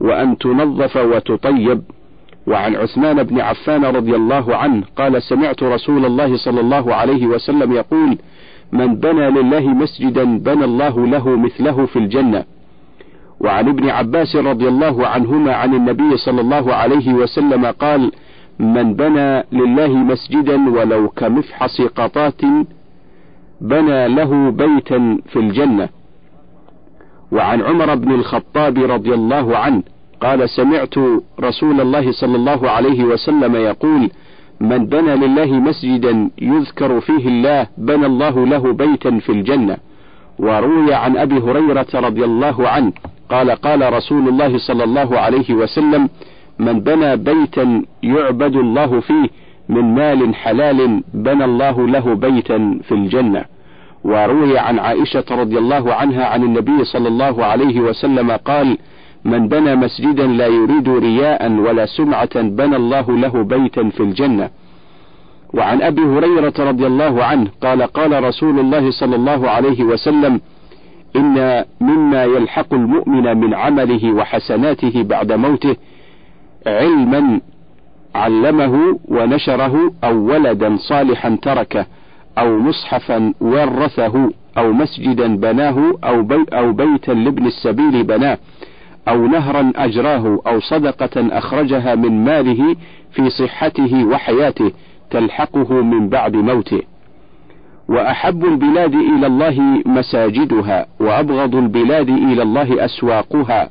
وأن 0.01 0.37
تنظف 0.37 0.97
وتطيب. 0.97 1.81
وعن 2.47 2.75
عثمان 2.75 3.23
بن 3.23 3.39
عفان 3.39 3.85
رضي 3.85 4.15
الله 4.15 4.55
عنه 4.55 4.83
قال 4.97 5.23
سمعت 5.23 5.63
رسول 5.63 6.05
الله 6.05 6.37
صلى 6.37 6.59
الله 6.59 6.95
عليه 6.95 7.27
وسلم 7.27 7.71
يقول 7.71 8.17
من 8.71 8.95
بنى 8.95 9.29
لله 9.29 9.67
مسجدا 9.67 10.37
بنى 10.37 10.65
الله 10.65 11.07
له 11.07 11.29
مثله 11.29 11.85
في 11.85 11.99
الجنة. 11.99 12.43
وعن 13.39 13.67
ابن 13.67 13.89
عباس 13.89 14.35
رضي 14.35 14.67
الله 14.67 15.07
عنهما 15.07 15.55
عن 15.55 15.73
النبي 15.75 16.17
صلى 16.17 16.41
الله 16.41 16.73
عليه 16.73 17.13
وسلم 17.13 17.65
قال 17.65 18.11
من 18.59 18.93
بنى 18.93 19.43
لله 19.51 19.87
مسجدا 19.87 20.69
ولو 20.69 21.09
كمفحص 21.09 21.81
قطات 21.81 22.41
بنى 23.61 24.07
له 24.07 24.49
بيتا 24.49 25.19
في 25.29 25.39
الجنة. 25.39 25.89
وعن 27.31 27.61
عمر 27.61 27.95
بن 27.95 28.11
الخطاب 28.11 28.77
رضي 28.77 29.13
الله 29.13 29.57
عنه 29.57 29.83
قال 30.21 30.49
سمعت 30.49 30.95
رسول 31.39 31.81
الله 31.81 32.11
صلى 32.11 32.35
الله 32.35 32.69
عليه 32.69 33.03
وسلم 33.03 33.55
يقول 33.55 34.09
من 34.59 34.85
بنى 34.85 35.15
لله 35.15 35.59
مسجدا 35.59 36.29
يذكر 36.41 36.99
فيه 36.99 37.27
الله 37.27 37.67
بنى 37.77 38.05
الله 38.05 38.45
له 38.45 38.73
بيتا 38.73 39.19
في 39.19 39.31
الجنة. 39.31 39.77
وروي 40.39 40.93
عن 40.93 41.17
أبي 41.17 41.37
هريرة 41.37 41.87
رضي 41.93 42.23
الله 42.25 42.69
عنه 42.69 42.91
قال 43.29 43.51
قال 43.51 43.93
رسول 43.93 44.27
الله 44.27 44.57
صلى 44.57 44.83
الله 44.83 45.19
عليه 45.19 45.53
وسلم 45.53 46.09
من 46.59 46.79
بنى 46.79 47.15
بيتا 47.15 47.83
يعبد 48.03 48.55
الله 48.55 48.99
فيه 48.99 49.29
من 49.69 49.95
مال 49.95 50.35
حلال 50.35 51.03
بنى 51.13 51.45
الله 51.45 51.87
له 51.87 52.13
بيتا 52.13 52.79
في 52.83 52.91
الجنة. 52.91 53.45
وروي 54.03 54.59
عن 54.59 54.79
عائشة 54.79 55.25
رضي 55.31 55.57
الله 55.57 55.93
عنها 55.93 56.25
عن 56.25 56.43
النبي 56.43 56.83
صلى 56.83 57.07
الله 57.07 57.45
عليه 57.45 57.79
وسلم 57.79 58.31
قال 58.31 58.77
من 59.25 59.47
بنى 59.47 59.75
مسجدا 59.75 60.27
لا 60.27 60.47
يريد 60.47 60.89
رياء 60.89 61.51
ولا 61.51 61.85
سمعة 61.85 62.41
بنى 62.41 62.75
الله 62.75 63.11
له 63.11 63.43
بيتا 63.43 63.89
في 63.89 63.99
الجنة. 63.99 64.49
وعن 65.53 65.81
أبي 65.81 66.01
هريرة 66.01 66.53
رضي 66.59 66.87
الله 66.87 67.23
عنه 67.23 67.47
قال 67.61 67.81
قال 67.81 68.23
رسول 68.23 68.59
الله 68.59 68.91
صلى 68.91 69.15
الله 69.15 69.49
عليه 69.49 69.83
وسلم 69.83 70.41
إن 71.15 71.65
مما 71.81 72.23
يلحق 72.23 72.73
المؤمن 72.73 73.37
من 73.37 73.53
عمله 73.53 74.13
وحسناته 74.13 75.03
بعد 75.03 75.31
موته 75.31 75.75
علما 76.67 77.41
علمه 78.15 78.99
ونشره 79.05 79.93
أو 80.03 80.15
ولدا 80.17 80.77
صالحا 80.77 81.37
تركه 81.41 81.85
أو 82.37 82.59
مصحفا 82.59 83.33
ورثه 83.41 84.31
أو 84.57 84.73
مسجدا 84.73 85.37
بناه 85.37 85.93
أو, 86.03 86.23
بي 86.23 86.45
أو 86.53 86.73
بيتا 86.73 87.11
لابن 87.11 87.45
السبيل 87.45 88.03
بناه 88.03 88.37
أو 89.07 89.27
نهرا 89.27 89.71
أجراه 89.75 90.39
أو 90.47 90.59
صدقة 90.59 91.37
أخرجها 91.37 91.95
من 91.95 92.25
ماله 92.25 92.75
في 93.11 93.29
صحته 93.29 94.05
وحياته 94.05 94.71
تلحقه 95.11 95.73
من 95.73 96.09
بعد 96.09 96.35
موته. 96.35 96.81
وأحب 97.89 98.45
البلاد 98.45 98.93
إلى 98.93 99.27
الله 99.27 99.81
مساجدها 99.85 100.85
وأبغض 100.99 101.55
البلاد 101.55 102.09
إلى 102.09 102.41
الله 102.41 102.85
أسواقها 102.85 103.69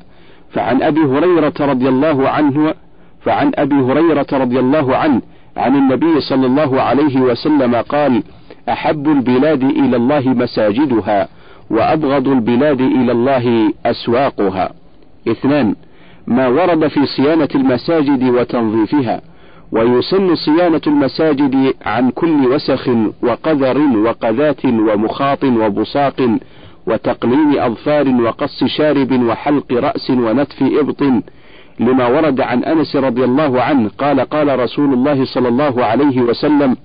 فعن 0.50 0.83
أبي 0.83 1.00
هريرة 1.00 1.55
رضي 1.61 1.88
الله 1.88 2.28
عنه 2.28 2.75
فعن 3.21 3.52
أبي 3.55 3.75
هريرة 3.75 4.26
رضي 4.33 4.59
الله 4.59 4.97
عنه 4.97 5.23
عن 5.57 5.76
النبي 5.76 6.21
صلى 6.21 6.47
الله 6.47 6.83
عليه 6.83 7.21
وسلم 7.21 7.75
قال 7.75 8.23
أحب 8.69 9.09
البلاد 9.09 9.62
إلى 9.62 9.97
الله 9.97 10.28
مساجدها 10.28 11.28
وأبغض 11.71 12.28
البلاد 12.28 12.80
إلى 12.80 13.13
الله 13.13 13.73
أسواقها. 13.87 14.71
اثنان 15.28 15.75
ما 16.26 16.49
ورد 16.49 16.89
في 16.89 17.06
صيانة 17.06 17.49
المساجد 17.54 18.23
وتنظيفها 18.25 19.21
ويسن 19.73 20.34
صيانة 20.34 20.80
المساجد 20.87 21.75
عن 21.87 22.11
كل 22.11 22.47
وسخ 22.47 22.89
وقذر 23.23 23.78
وقذاة 23.78 24.65
ومخاط 24.65 25.45
وبصاق 25.45 26.39
وتقليم 26.89 27.59
أظفار 27.59 28.09
وقص 28.09 28.65
شارب 28.65 29.23
وحلق 29.23 29.73
رأس 29.73 30.11
ونتف 30.11 30.63
إبط 30.63 31.03
لما 31.81 32.07
ورد 32.07 32.41
عن 32.41 32.65
أنس 32.65 32.97
رضي 32.97 33.25
الله 33.25 33.63
عنه 33.63 33.91
قال 33.99 34.21
قال 34.21 34.61
رسول 34.61 34.93
الله 34.93 35.25
صلى 35.25 35.49
الله 35.49 35.85
عليه 35.85 36.21
وسلم 36.21 36.77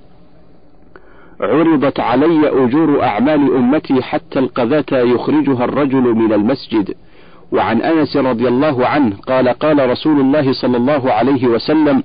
عرضت 1.41 1.99
علي 1.99 2.49
أجور 2.49 3.03
أعمال 3.03 3.55
أمتي 3.55 4.01
حتى 4.01 4.39
القذاة 4.39 4.85
يخرجها 4.91 5.65
الرجل 5.65 6.01
من 6.01 6.33
المسجد. 6.33 6.93
وعن 7.51 7.81
أنس 7.81 8.17
رضي 8.17 8.47
الله 8.47 8.87
عنه 8.87 9.15
قال 9.27 9.49
قال 9.49 9.89
رسول 9.89 10.19
الله 10.19 10.53
صلى 10.53 10.77
الله 10.77 11.11
عليه 11.11 11.47
وسلم 11.47 12.03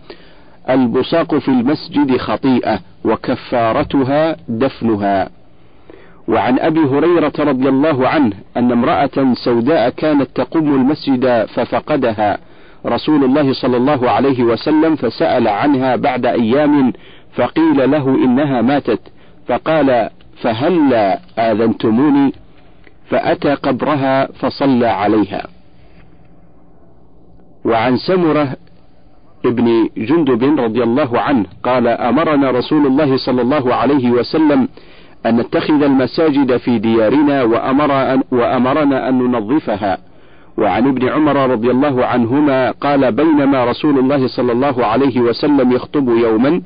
البصاق 0.70 1.34
في 1.38 1.48
المسجد 1.48 2.16
خطيئة 2.16 2.78
وكفارتها 3.04 4.36
دفنها. 4.48 5.37
وعن 6.28 6.58
أبي 6.58 6.80
هريرة 6.80 7.32
رضي 7.38 7.68
الله 7.68 8.08
عنه 8.08 8.32
أن 8.56 8.72
امرأة 8.72 9.34
سوداء 9.44 9.90
كانت 9.90 10.28
تقوم 10.34 10.74
المسجد 10.74 11.44
ففقدها. 11.44 12.38
رسول 12.86 13.24
الله 13.24 13.52
صلى 13.52 13.76
الله 13.76 14.10
عليه 14.10 14.42
وسلم 14.42 14.96
فسأل 14.96 15.48
عنها 15.48 15.96
بعد 15.96 16.26
أيام 16.26 16.92
فقيل 17.34 17.90
له 17.90 18.08
إنها 18.08 18.62
ماتت. 18.62 19.00
فقال 19.46 20.10
فهلا 20.42 21.20
آذنتموني؟ 21.38 22.32
فأتى 23.10 23.54
قبرها 23.54 24.26
فصلى 24.26 24.86
عليها. 24.86 25.46
وعن 27.64 27.96
سمرة 27.96 28.56
ابن 29.44 29.88
جندب 29.96 30.60
رضي 30.60 30.82
الله 30.82 31.20
عنه 31.20 31.46
قال 31.62 31.88
أمرنا 31.88 32.50
رسول 32.50 32.86
الله 32.86 33.16
صلى 33.16 33.42
الله 33.42 33.74
عليه 33.74 34.10
وسلم 34.10 34.68
أن 35.28 35.36
نتخذ 35.36 35.82
المساجد 35.82 36.56
في 36.56 36.78
ديارنا 36.78 37.42
وأمر 37.42 37.92
أن 37.92 38.22
وأمرنا 38.30 39.08
أن 39.08 39.18
ننظفها. 39.18 39.98
وعن 40.58 40.86
ابن 40.86 41.08
عمر 41.08 41.50
رضي 41.50 41.70
الله 41.70 42.06
عنهما 42.06 42.70
قال 42.70 43.12
بينما 43.12 43.64
رسول 43.64 43.98
الله 43.98 44.26
صلى 44.26 44.52
الله 44.52 44.86
عليه 44.86 45.20
وسلم 45.20 45.72
يخطب 45.72 46.08
يوما 46.08 46.62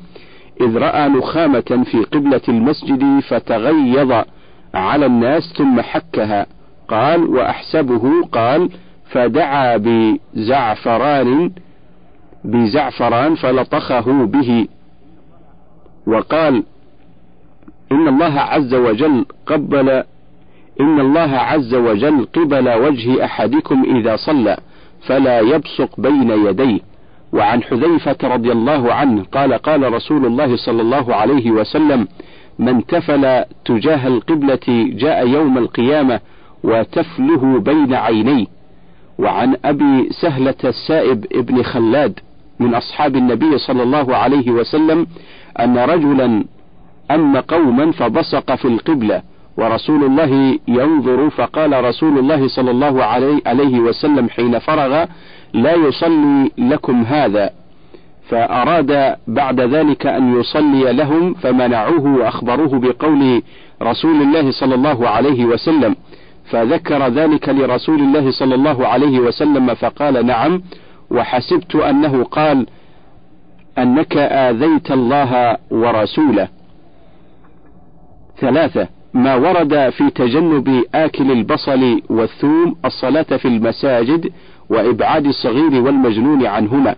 إذ 0.61 0.79
رأى 0.79 1.09
نخامة 1.09 1.85
في 1.91 2.05
قبلة 2.13 2.41
المسجد 2.49 3.21
فتغيظ 3.29 4.13
على 4.75 5.07
الناس 5.07 5.53
ثم 5.57 5.81
حكها. 5.81 6.47
قال 6.89 7.25
وأحسبه 7.25 8.25
قال 8.33 8.71
فدعا 9.11 9.77
بزعفران 9.77 11.51
بزعفران 12.45 13.35
فلطخه 13.35 14.25
به. 14.25 14.67
وقال 16.07 16.63
إن 17.93 18.09
الله 18.09 18.41
عز 18.41 18.75
وجل 18.75 19.27
قبل 19.47 19.91
إن 20.81 21.01
الله 21.01 21.37
عز 21.37 21.75
وجل 21.75 22.27
قبل 22.35 22.69
وجه 22.69 23.25
أحدكم 23.25 23.97
إذا 23.97 24.17
صلى 24.17 24.57
فلا 25.07 25.41
يبصق 25.41 26.01
بين 26.01 26.31
يديه. 26.31 26.81
وعن 27.33 27.63
حذيفة 27.63 28.17
رضي 28.25 28.53
الله 28.53 28.95
عنه 28.95 29.25
قال 29.33 29.55
قال 29.55 29.93
رسول 29.93 30.27
الله 30.27 30.57
صلى 30.57 30.83
الله 30.83 31.15
عليه 31.15 31.51
وسلم 31.51 32.09
من 32.59 32.87
تفل 32.87 33.45
تجاه 33.65 34.07
القبلة 34.07 34.91
جاء 34.93 35.29
يوم 35.29 35.59
القيامة 35.59 36.21
وتفله 36.65 37.61
بين 37.61 37.95
عينيه. 37.95 38.47
وعن 39.19 39.57
أبي 39.65 40.09
سهلة 40.11 40.55
السائب 40.65 41.27
ابن 41.33 41.63
خلاد 41.63 42.21
من 42.61 42.75
أصحاب 42.75 43.17
النبي 43.17 43.59
صلى 43.59 43.83
الله 43.83 44.17
عليه 44.17 44.51
وسلم 44.51 45.07
أن 45.61 45.79
رجلا 45.79 46.45
أما 47.15 47.41
قوما 47.41 47.93
فبصق 47.93 48.55
في 48.55 48.65
القبلة 48.65 49.23
ورسول 49.57 50.05
الله 50.05 50.59
ينظر 50.69 51.31
فقال 51.31 51.85
رسول 51.85 52.19
الله 52.19 52.49
صلى 52.49 52.71
الله 52.71 53.05
عليه 53.05 53.81
وسلم 53.81 54.29
حين 54.29 54.59
فرغ 54.59 55.05
لا 55.55 55.75
يصلي 55.75 56.51
لكم 56.59 57.03
هذا. 57.03 57.51
فأراد 58.29 59.17
بعد 59.27 59.61
ذلك 59.61 60.07
أن 60.07 60.41
يصلي 60.41 60.93
لهم 60.93 61.35
فمنعوه 61.35 62.07
وأخبروه 62.07 62.79
بقول 62.79 63.43
رسول 63.83 64.23
الله 64.23 64.51
صلى 64.51 64.75
الله 64.75 65.09
عليه 65.09 65.45
وسلم. 65.45 65.97
فذكر 66.51 67.09
ذلك 67.09 67.49
لرسول 67.49 68.01
الله 68.01 68.31
صلى 68.31 68.55
الله 68.55 68.87
عليه 68.87 69.19
وسلم 69.19 69.75
فقال 69.75 70.27
نعم 70.27 70.63
وحسبت 71.11 71.75
أنه 71.75 72.25
قال 72.25 72.67
أنك 73.79 74.17
آذيت 74.17 74.91
الله 74.91 75.57
ورسوله. 75.71 76.49
ثلاثة 78.41 78.89
ما 79.15 79.35
ورد 79.35 79.91
في 79.91 80.11
تجنب 80.11 80.85
آكل 80.95 81.31
البصل 81.31 82.01
والثوم 82.11 82.77
الصلاة 82.85 83.23
في 83.23 83.49
المساجد 83.49 84.33
وإبعاد 84.71 85.27
الصغير 85.27 85.83
والمجنون 85.83 86.47
عنهما. 86.47 86.95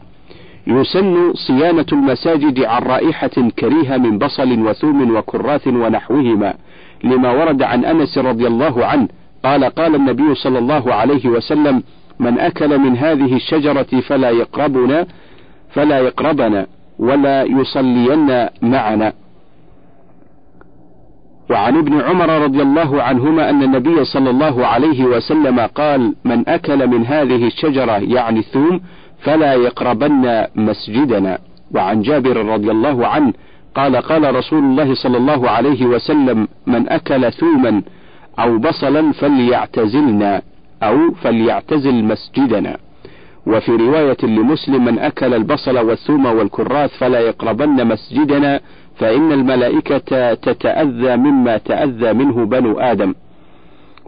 يسن 0.66 1.32
صيانة 1.34 1.86
المساجد 1.92 2.64
عن 2.64 2.82
رائحة 2.82 3.50
كريهة 3.58 3.96
من 3.96 4.18
بصل 4.18 4.60
وثوم 4.60 5.16
وكراث 5.16 5.66
ونحوهما 5.66 6.54
لما 7.04 7.30
ورد 7.30 7.62
عن 7.62 7.84
أنس 7.84 8.18
رضي 8.18 8.46
الله 8.46 8.86
عنه 8.86 9.08
قال 9.44 9.64
قال 9.64 9.94
النبي 9.94 10.34
صلى 10.34 10.58
الله 10.58 10.94
عليه 10.94 11.28
وسلم 11.28 11.82
من 12.18 12.38
أكل 12.38 12.78
من 12.78 12.96
هذه 12.96 13.36
الشجرة 13.36 14.00
فلا 14.08 14.30
يقربنا 14.30 15.06
فلا 15.70 15.98
يقربنا 15.98 16.66
ولا 16.98 17.42
يصلين 17.42 18.46
معنا. 18.62 19.12
وعن 21.50 21.76
ابن 21.76 22.00
عمر 22.00 22.28
رضي 22.28 22.62
الله 22.62 23.02
عنهما 23.02 23.50
أن 23.50 23.62
النبي 23.62 24.04
صلى 24.04 24.30
الله 24.30 24.66
عليه 24.66 25.04
وسلم 25.04 25.60
قال 25.60 26.14
من 26.24 26.48
أكل 26.48 26.86
من 26.86 27.06
هذه 27.06 27.46
الشجرة 27.46 27.92
يعني 27.92 28.38
الثوم 28.38 28.80
فلا 29.20 29.54
يقربن 29.54 30.44
مسجدنا. 30.54 31.38
وعن 31.74 32.02
جابر 32.02 32.36
رضي 32.46 32.70
الله 32.70 33.06
عنه 33.06 33.32
قال 33.74 33.96
قال 33.96 34.34
رسول 34.36 34.58
الله 34.58 34.94
صلى 34.94 35.16
الله 35.16 35.50
عليه 35.50 35.86
وسلم 35.86 36.48
من 36.66 36.88
أكل 36.88 37.32
ثوما 37.32 37.82
أو 38.38 38.58
بصلا 38.58 39.12
فليعتزلنا 39.12 40.42
أو 40.82 41.14
فليعتزل 41.22 42.04
مسجدنا. 42.04 42.76
وفي 43.46 43.72
رواية 43.72 44.16
لمسلم 44.22 44.84
من 44.84 44.98
أكل 44.98 45.34
البصل 45.34 45.78
والثوم 45.78 46.26
والكراث 46.26 46.98
فلا 46.98 47.20
يقربن 47.20 47.86
مسجدنا 47.86 48.60
فإن 48.96 49.32
الملائكة 49.32 50.34
تتأذى 50.34 51.16
مما 51.16 51.58
تأذى 51.58 52.12
منه 52.12 52.44
بنو 52.44 52.78
آدم. 52.78 53.14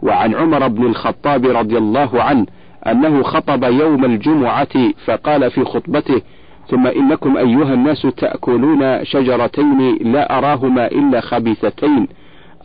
وعن 0.03 0.35
عمر 0.35 0.67
بن 0.67 0.85
الخطاب 0.85 1.45
رضي 1.45 1.77
الله 1.77 2.23
عنه 2.23 2.45
أنه 2.87 3.23
خطب 3.23 3.63
يوم 3.63 4.05
الجمعة 4.05 4.93
فقال 5.05 5.51
في 5.51 5.63
خطبته 5.63 6.21
ثم 6.69 6.87
إنكم 6.87 7.37
أيها 7.37 7.73
الناس 7.73 8.01
تأكلون 8.17 9.05
شجرتين 9.05 9.97
لا 10.01 10.37
أراهما 10.37 10.87
إلا 10.87 11.21
خبيثتين 11.21 12.07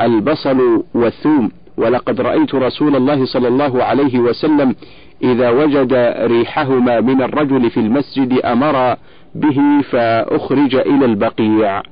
البصل 0.01 0.85
والثوم 0.95 1.51
ولقد 1.77 2.21
رأيت 2.21 2.55
رسول 2.55 2.97
الله 2.97 3.25
صلى 3.25 3.49
الله 3.49 3.85
عليه 3.85 4.19
وسلم 4.19 4.75
إذا 5.23 5.51
وجد 5.51 5.93
ريحهما 6.21 7.01
من 7.01 7.23
الرجل 7.23 7.71
في 7.71 7.81
المسجد 7.81 8.41
أمر 8.45 8.97
به 9.35 9.83
فأخرج 9.91 10.75
إلى 10.75 11.05
البقيع. 11.05 11.83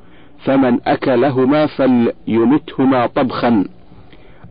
فمن 0.45 0.79
أكلهما 0.87 1.67
فليمتهما 1.67 3.07
طبخا. 3.07 3.65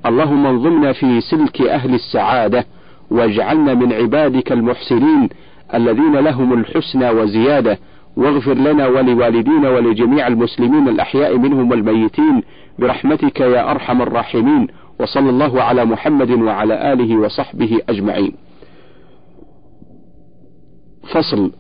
اللهم 0.06 0.46
انظمنا 0.46 0.94
في 0.94 1.22
سلك 1.22 1.62
أهل 1.62 1.94
السعادة 1.94 2.66
واجعلنا 3.12 3.74
من 3.74 3.94
عبادك 3.94 4.52
المحسنين 4.52 5.30
الذين 5.74 6.16
لهم 6.16 6.54
الحسنى 6.54 7.10
وزيادة. 7.10 7.80
واغفر 8.18 8.54
لنا 8.54 8.88
ولوالدينا 8.88 9.70
ولجميع 9.70 10.28
المسلمين 10.28 10.88
الأحياء 10.88 11.38
منهم 11.38 11.72
والميتين 11.72 12.44
برحمتك 12.80 13.40
يا 13.40 13.72
أرحم 13.72 14.02
الراحمين. 14.02 14.68
وصلى 15.00 15.30
الله 15.30 15.62
على 15.62 15.86
محمد 15.86 16.32
وعلى 16.32 16.94
آله 16.94 17.18
وصحبه 17.18 17.80
أجمعين. 17.90 18.34
فصل. 21.14 21.52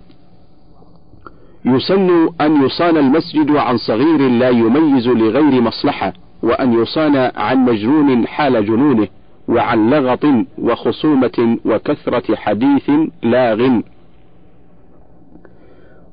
يسن 1.76 2.30
أن 2.42 2.66
يصان 2.66 2.98
المسجد 2.98 3.52
عن 3.56 3.78
صغير 3.78 4.30
لا 4.30 4.50
يميز 4.50 5.08
لغير 5.08 5.62
مصلحة 5.62 6.14
وأن 6.44 6.74
يصان 6.74 7.32
عن 7.36 7.66
مجنون 7.66 8.28
حال 8.28 8.66
جنونه 8.66 9.08
وعن 9.48 9.90
لغط 9.90 10.26
وخصومة 10.58 11.58
وكثرة 11.66 12.36
حديث 12.36 12.92
لاغ. 13.24 13.80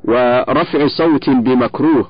ورفع 0.05 0.87
صوت 0.87 1.31
بمكروه 1.31 2.07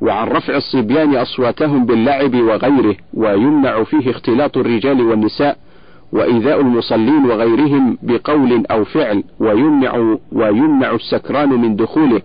وعن 0.00 0.28
رفع 0.28 0.56
الصبيان 0.56 1.14
أصواتهم 1.16 1.86
باللعب 1.86 2.34
وغيره 2.34 2.96
ويمنع 3.14 3.84
فيه 3.84 4.10
اختلاط 4.10 4.56
الرجال 4.56 5.02
والنساء 5.02 5.56
وإيذاء 6.12 6.60
المصلين 6.60 7.24
وغيرهم 7.24 7.98
بقول 8.02 8.66
أو 8.70 8.84
فعل 8.84 9.24
ويمنع 9.40 10.16
ويمنع 10.32 10.94
السكران 10.94 11.48
من 11.48 11.76
دخوله. 11.76 12.22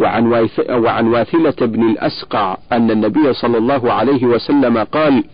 وعن 0.00 0.48
وعن 0.70 1.06
واثلة 1.06 1.66
بن 1.66 1.90
الأسقع 1.90 2.56
أن 2.72 2.90
النبي 2.90 3.32
صلى 3.32 3.58
الله 3.58 3.92
عليه 3.92 4.24
وسلم 4.24 4.78
قال: 4.78 5.24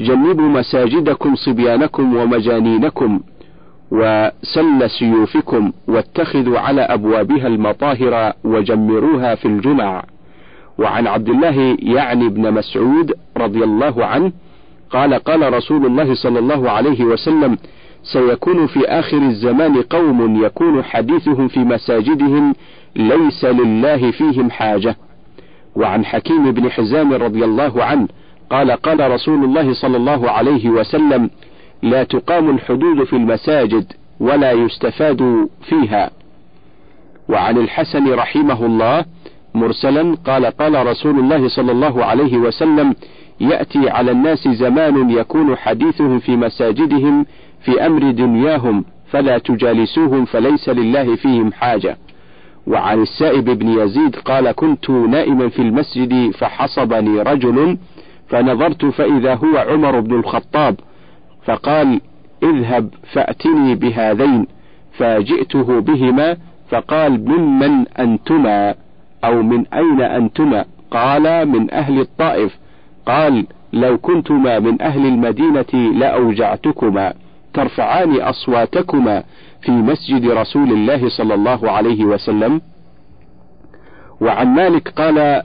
جنبوا 0.00 0.48
مساجدكم 0.48 1.34
صبيانكم 1.34 2.16
ومجانينكم 2.16 3.20
وسل 3.90 4.90
سيوفكم 4.98 5.72
واتخذوا 5.88 6.58
على 6.58 6.80
أبوابها 6.80 7.46
المطاهر 7.46 8.32
وجمروها 8.44 9.34
في 9.34 9.48
الجمع. 9.48 10.04
وعن 10.78 11.06
عبد 11.06 11.28
الله 11.28 11.76
يعني 11.78 12.28
بن 12.28 12.52
مسعود 12.52 13.12
رضي 13.36 13.64
الله 13.64 14.04
عنه 14.04 14.32
قال 14.90 15.14
قال 15.14 15.52
رسول 15.52 15.86
الله 15.86 16.14
صلى 16.14 16.38
الله 16.38 16.70
عليه 16.70 17.04
وسلم 17.04 17.58
سيكون 18.02 18.66
في 18.66 18.88
آخر 18.88 19.16
الزمان 19.16 19.82
قوم 19.82 20.44
يكون 20.44 20.82
حديثهم 20.84 21.48
في 21.48 21.58
مساجدهم 21.60 22.54
ليس 22.96 23.44
لله 23.44 24.10
فيهم 24.10 24.50
حاجة. 24.50 24.96
وعن 25.76 26.04
حكيم 26.04 26.50
بن 26.52 26.70
حزام 26.70 27.12
رضي 27.12 27.44
الله 27.44 27.84
عنه 27.84 28.08
قال 28.50 28.70
قال 28.70 29.10
رسول 29.10 29.44
الله 29.44 29.72
صلى 29.72 29.96
الله 29.96 30.30
عليه 30.30 30.70
وسلم 30.70 31.30
لا 31.82 32.04
تقام 32.04 32.50
الحدود 32.50 33.04
في 33.04 33.16
المساجد 33.16 33.92
ولا 34.20 34.52
يستفاد 34.52 35.48
فيها. 35.62 36.10
وعن 37.28 37.58
الحسن 37.58 38.14
رحمه 38.14 38.66
الله 38.66 39.04
مرسلا 39.54 40.16
قال 40.26 40.46
قال 40.46 40.86
رسول 40.86 41.18
الله 41.18 41.48
صلى 41.48 41.72
الله 41.72 42.04
عليه 42.04 42.36
وسلم 42.36 42.94
يأتي 43.40 43.90
على 43.90 44.10
الناس 44.10 44.48
زمان 44.48 45.10
يكون 45.10 45.56
حديثهم 45.56 46.18
في 46.18 46.36
مساجدهم 46.36 47.26
في 47.60 47.86
أمر 47.86 48.10
دنياهم 48.10 48.84
فلا 49.10 49.38
تجالسوهم 49.38 50.24
فليس 50.24 50.68
لله 50.68 51.16
فيهم 51.16 51.52
حاجة. 51.52 51.96
وعن 52.66 53.02
السائب 53.02 53.44
بن 53.44 53.68
يزيد 53.68 54.16
قال 54.16 54.52
كنت 54.52 54.90
نائما 54.90 55.48
في 55.48 55.62
المسجد 55.62 56.30
فحصبني 56.30 57.22
رجل 57.22 57.78
فنظرت 58.28 58.84
فإذا 58.84 59.34
هو 59.34 59.56
عمر 59.56 60.00
بن 60.00 60.14
الخطاب 60.14 60.76
فقال 61.44 62.00
اذهب 62.42 62.88
فأتني 63.12 63.74
بهذين 63.74 64.46
فجئته 64.98 65.80
بهما 65.80 66.36
فقال 66.68 67.28
ممن 67.28 67.88
أنتما 67.88 68.74
أو 69.24 69.42
من 69.42 69.66
أين 69.66 70.00
أنتما 70.00 70.64
قال 70.90 71.48
من 71.48 71.74
أهل 71.74 72.00
الطائف 72.00 72.58
قال 73.06 73.46
لو 73.72 73.98
كنتما 73.98 74.58
من 74.58 74.82
أهل 74.82 75.06
المدينة 75.06 75.92
لأوجعتكما 75.98 77.12
ترفعان 77.54 78.20
أصواتكما 78.20 79.22
في 79.66 79.72
مسجد 79.72 80.30
رسول 80.30 80.72
الله 80.72 81.08
صلى 81.08 81.34
الله 81.34 81.70
عليه 81.70 82.04
وسلم. 82.04 82.60
وعن 84.20 84.54
مالك 84.54 84.88
قال 84.88 85.42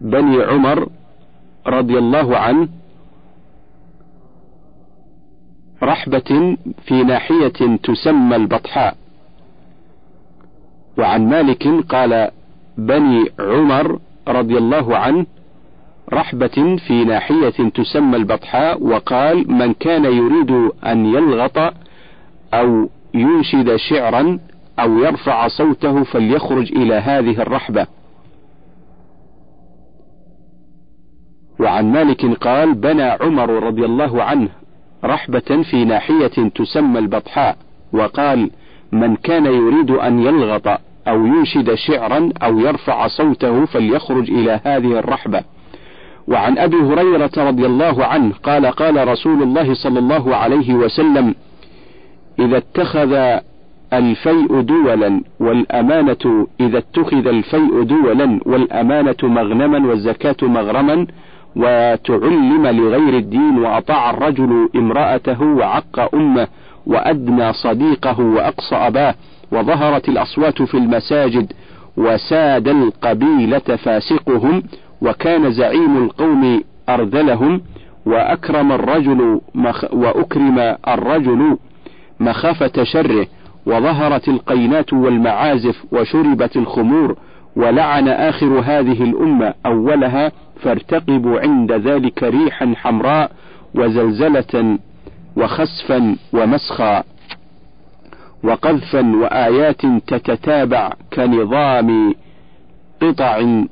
بني 0.00 0.42
عمر 0.42 0.88
رضي 1.66 1.98
الله 1.98 2.36
عنه 2.36 2.68
رحبة 5.82 6.56
في 6.86 7.02
ناحية 7.02 7.76
تسمى 7.82 8.36
البطحاء. 8.36 8.96
وعن 10.98 11.28
مالك 11.28 11.68
قال 11.88 12.30
بني 12.78 13.24
عمر 13.40 13.98
رضي 14.28 14.58
الله 14.58 14.96
عنه 14.96 15.26
رحبة 16.12 16.76
في 16.86 17.04
ناحية 17.04 17.68
تسمى 17.74 18.16
البطحاء 18.16 18.82
وقال 18.82 19.52
من 19.52 19.72
كان 19.72 20.04
يريد 20.04 20.70
أن 20.86 21.06
يلغط 21.06 21.74
أو 22.60 22.88
ينشد 23.14 23.76
شعرا 23.76 24.38
أو 24.78 24.98
يرفع 24.98 25.48
صوته 25.48 26.02
فليخرج 26.02 26.72
إلى 26.72 26.94
هذه 26.94 27.42
الرحبة. 27.42 27.86
وعن 31.60 31.92
مالك 31.92 32.26
قال: 32.26 32.74
بنى 32.74 33.02
عمر 33.02 33.50
رضي 33.50 33.84
الله 33.84 34.22
عنه 34.22 34.48
رحبة 35.04 35.62
في 35.70 35.84
ناحية 35.84 36.48
تسمى 36.54 36.98
البطحاء، 36.98 37.56
وقال: 37.92 38.50
من 38.92 39.16
كان 39.16 39.46
يريد 39.46 39.90
أن 39.90 40.18
يلغط 40.18 40.68
أو 41.08 41.26
ينشد 41.26 41.74
شعرا 41.74 42.30
أو 42.42 42.58
يرفع 42.58 43.06
صوته 43.06 43.64
فليخرج 43.64 44.30
إلى 44.30 44.60
هذه 44.64 44.98
الرحبة. 44.98 45.42
وعن 46.28 46.58
أبي 46.58 46.76
هريرة 46.76 47.30
رضي 47.36 47.66
الله 47.66 48.04
عنه 48.04 48.32
قال 48.42 48.66
قال 48.66 49.08
رسول 49.08 49.42
الله 49.42 49.74
صلى 49.74 49.98
الله 49.98 50.36
عليه 50.36 50.74
وسلم: 50.74 51.34
إذا 52.38 52.56
اتخذ 52.56 53.38
الفيء 53.92 54.60
دولا 54.60 55.20
والأمانة 55.40 56.46
إذا 56.60 56.78
اتخذ 56.78 57.26
الفيء 57.26 57.82
دولا 57.82 58.40
والأمانة 58.46 59.16
مغنما 59.22 59.88
والزكاة 59.88 60.36
مغرما 60.42 61.06
وتعلم 61.56 62.66
لغير 62.66 63.18
الدين 63.18 63.58
وأطاع 63.58 64.10
الرجل 64.10 64.68
امرأته 64.76 65.42
وعق 65.42 66.14
أمه 66.14 66.48
وأدنى 66.86 67.52
صديقه 67.52 68.20
وأقصى 68.20 68.74
أباه 68.76 69.14
وظهرت 69.52 70.08
الأصوات 70.08 70.62
في 70.62 70.76
المساجد 70.76 71.52
وساد 71.96 72.68
القبيلة 72.68 73.58
فاسقهم 73.58 74.62
وكان 75.02 75.50
زعيم 75.52 76.04
القوم 76.04 76.62
أرذلهم 76.88 77.60
وأكرم 78.06 78.72
الرجل 78.72 79.40
مخ 79.54 79.84
وأكرم 79.94 80.76
الرجل 80.88 81.56
مخافة 82.20 82.84
شره 82.84 83.26
وظهرت 83.66 84.28
القينات 84.28 84.92
والمعازف 84.92 85.84
وشربت 85.92 86.56
الخمور 86.56 87.16
ولعن 87.56 88.08
آخر 88.08 88.58
هذه 88.58 89.02
الأمة 89.02 89.54
أولها 89.66 90.32
فارتقبوا 90.60 91.40
عند 91.40 91.72
ذلك 91.72 92.22
ريحا 92.22 92.74
حمراء 92.76 93.30
وزلزلة 93.74 94.78
وخسفا 95.36 96.16
ومسخا 96.32 97.04
وقذفا 98.44 99.16
وآيات 99.16 99.86
تتتابع 100.06 100.92
كنظام 101.12 102.14
قطع 103.02 103.62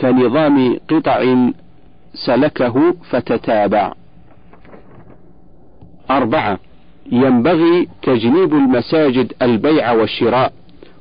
كنظام 0.00 0.76
قطع 0.88 1.36
سلكه 2.14 2.94
فتتابع. 3.10 3.92
أربعة 6.10 6.58
ينبغي 7.12 7.88
تجنيب 8.02 8.54
المساجد 8.54 9.32
البيع 9.42 9.92
والشراء 9.92 10.52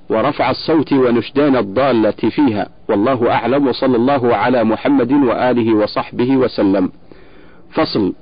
ورفع 0.09 0.49
الصوت 0.51 0.93
ونشدان 0.93 1.55
الضالة 1.55 2.11
فيها. 2.11 2.67
والله 2.89 3.31
أعلم 3.31 3.67
وصلى 3.67 3.95
الله 3.95 4.35
على 4.35 4.63
محمد 4.63 5.11
وآله 5.11 5.73
وصحبه 5.73 6.37
وسلم. 6.37 6.91
فصل 7.71 8.13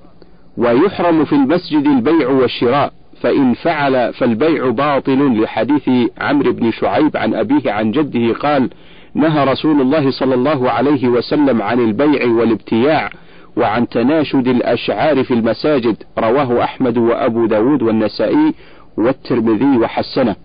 ويحرم 0.58 1.26
في 1.26 1.34
المسجد 1.34 1.88
البيع 1.88 2.30
والشراء 2.30 2.94
فإن 3.22 3.54
فعل 3.54 4.14
فالبيع 4.14 4.70
باطل 4.70 5.42
لحديث 5.42 5.90
عمرو 6.18 6.52
بن 6.54 6.72
شعيب 6.72 7.18
عن 7.18 7.34
أبيه 7.34 7.72
عن 7.72 7.92
جده 7.92 8.34
قال 8.34 8.70
نهى 9.14 9.44
رسول 9.44 9.82
الله 9.82 10.12
صلى 10.12 10.36
الله 10.36 10.72
عليه 10.72 11.08
وسلم 11.08 11.62
عن 11.62 11.80
البيع 11.80 12.28
والابتياع 12.28 13.12
وعن 13.58 13.88
تناشد 13.88 14.48
الأشعار 14.48 15.24
في 15.24 15.34
المساجد 15.34 15.96
رواه 16.20 16.64
أحمد 16.64 16.98
وأبو 16.98 17.46
داود 17.46 17.82
والنسائي 17.82 18.54
والترمذي 18.98 19.78
وحسنه. 19.78 20.36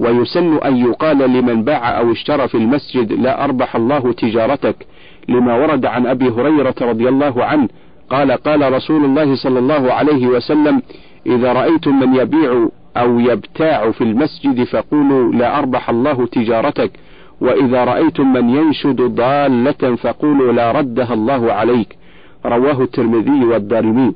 ويسن 0.00 0.56
أن 0.56 0.76
يقال 0.76 1.18
لمن 1.18 1.64
باع 1.64 1.98
أو 1.98 2.12
اشترى 2.12 2.48
في 2.48 2.54
المسجد 2.54 3.12
لا 3.12 3.44
أربح 3.44 3.76
الله 3.76 4.12
تجارتك 4.12 4.86
لما 5.28 5.56
ورد 5.56 5.86
عن 5.86 6.06
أبي 6.06 6.28
هريرة 6.28 6.74
رضي 6.80 7.08
الله 7.08 7.44
عنه. 7.44 7.68
قال 8.10 8.32
قال 8.32 8.72
رسول 8.72 9.04
الله 9.04 9.34
صلى 9.36 9.58
الله 9.58 9.92
عليه 9.92 10.26
وسلم 10.26 10.82
إذا 11.26 11.52
رأيتم 11.52 12.00
من 12.00 12.14
يبيع 12.14 12.68
أو 12.96 13.20
يبتاع 13.20 13.90
في 13.90 14.04
المسجد 14.04 14.64
فقولوا 14.64 15.32
لا 15.32 15.58
أربح 15.58 15.90
الله 15.90 16.26
تجارتك 16.26 16.90
وإذا 17.40 17.84
رأيتم 17.84 18.32
من 18.32 18.48
ينشد 18.48 19.00
ضالة 19.00 19.96
فقولوا 19.96 20.52
لا 20.52 20.72
ردها 20.72 21.14
الله 21.14 21.52
عليك. 21.52 21.99
رواه 22.46 22.82
الترمذي 22.82 23.44
والدارمي. 23.44 24.14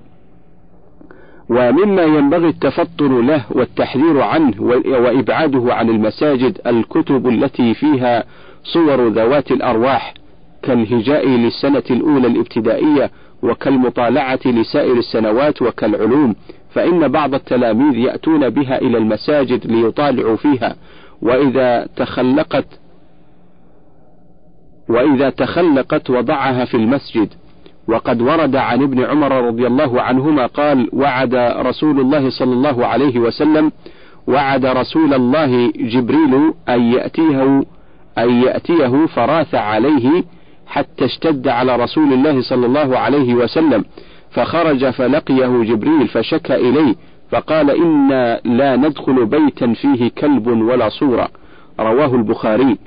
ومما 1.49 2.03
ينبغي 2.03 2.49
التفطن 2.49 3.27
له 3.27 3.45
والتحذير 3.51 4.21
عنه 4.21 4.63
وإبعاده 4.87 5.75
عن 5.75 5.91
المساجد 5.91 6.61
الكتب 6.67 7.29
التي 7.29 7.75
فيها 7.75 8.25
صور 8.65 9.09
ذوات 9.09 9.53
الأرواح 9.53 10.15
كالهجاء 10.63 11.29
للسنة 11.29 11.83
الأولى 11.91 12.27
الابتدائية 12.27 13.11
وكالمطالعة 13.43 14.41
لسائر 14.47 14.93
السنوات 14.99 15.63
وكالعلوم 15.63 16.35
فإن 16.71 17.09
بعض 17.09 17.35
التلاميذ 17.35 17.99
يأتون 17.99 18.51
بها 18.51 18.79
إلى 18.79 18.99
المساجد 18.99 19.67
ليطالعوا 19.67 20.37
فيها. 20.37 20.77
وإذا 21.23 21.89
تخلقت 21.97 22.67
وإذا 24.89 25.31
تخلقت 25.31 26.11
وضعها 26.11 26.65
في 26.65 26.77
المسجد 26.77 27.29
وقد 27.89 28.23
ورد 28.23 28.57
عن 28.57 28.83
ابن 28.83 29.05
عمر 29.05 29.47
رضي 29.47 29.67
الله 29.67 30.03
عنهما 30.03 30.47
قال 30.47 30.89
وعد 30.93 31.35
رسول 31.59 32.01
الله 32.01 32.31
صلى 32.31 32.53
الله 32.53 32.87
عليه 32.87 33.19
وسلم 33.19 33.73
وعد 34.27 34.67
رسول 34.67 35.15
الله 35.15 35.73
جبريل 35.77 36.53
أن 36.69 36.81
يأتيه 36.83 37.63
أن 38.19 38.43
يأتيه 38.43 39.07
فراث 39.07 39.55
عليه 39.55 40.25
حتى 40.67 41.05
اشتد 41.05 41.49
على 41.49 41.77
رسول 41.77 42.13
الله 42.13 42.43
صلى 42.43 42.67
الله 42.67 42.99
عليه 42.99 43.35
وسلم 43.35 43.85
فخرج 44.31 44.91
فلقيه 44.91 45.63
جبريل 45.63 46.09
فشكى 46.09 46.55
إليه 46.55 46.95
فقال 47.31 47.71
إنا 47.71 48.41
لا 48.45 48.77
ندخل 48.77 49.27
بيتا 49.27 49.73
فيه 49.73 50.11
كلب 50.19 50.47
ولا 50.47 50.89
صورة. 50.89 51.29
رواه 51.81 52.15
البخاري. 52.15 52.79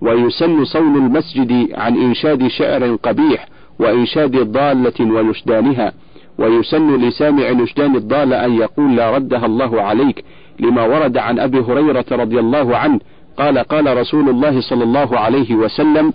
ويسن 0.00 0.64
صون 0.64 0.96
المسجد 0.96 1.68
عن 1.74 1.96
إنشاد 1.96 2.46
شعر 2.46 2.94
قبيح 3.02 3.46
وإنشاد 3.78 4.36
ضالة 4.52 5.00
ونشدانها 5.00 5.92
ويسن 6.38 6.96
لسامع 6.96 7.50
نشدان 7.50 7.96
الضالة 7.96 8.44
أن 8.44 8.52
يقول 8.54 8.96
لا 8.96 9.10
ردها 9.10 9.46
الله 9.46 9.82
عليك 9.82 10.24
لما 10.60 10.82
ورد 10.84 11.16
عن 11.16 11.38
أبي 11.38 11.60
هريرة 11.60 12.04
رضي 12.12 12.38
الله 12.40 12.76
عنه 12.76 13.00
قال 13.36 13.58
قال 13.58 13.96
رسول 13.96 14.28
الله 14.28 14.60
صلى 14.60 14.84
الله 14.84 15.18
عليه 15.18 15.54
وسلم 15.54 16.12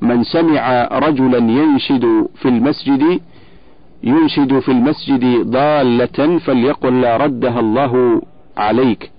من 0.00 0.22
سمع 0.24 0.88
رجلا 0.92 1.38
ينشد 1.38 2.28
في 2.42 2.48
المسجد 2.48 3.20
ينشد 4.02 4.58
في 4.58 4.68
المسجد 4.72 5.50
ضالة 5.50 6.38
فليقل 6.38 7.00
لا 7.00 7.16
ردها 7.16 7.60
الله 7.60 8.22
عليك. 8.56 9.10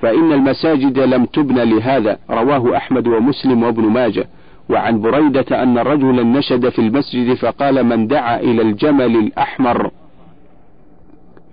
فإن 0.00 0.32
المساجد 0.32 0.98
لم 0.98 1.24
تبن 1.24 1.58
لهذا 1.58 2.18
رواه 2.30 2.76
أحمد 2.76 3.06
ومسلم 3.08 3.62
وابن 3.62 3.82
ماجه. 3.82 4.28
وعن 4.70 5.00
بريدة 5.00 5.62
أن 5.62 5.78
رجلا 5.78 6.22
نشد 6.22 6.68
في 6.68 6.78
المسجد 6.78 7.34
فقال 7.34 7.84
من 7.84 8.06
دعا 8.06 8.40
إلى 8.40 8.62
الجمل 8.62 9.16
الأحمر؟ 9.16 9.90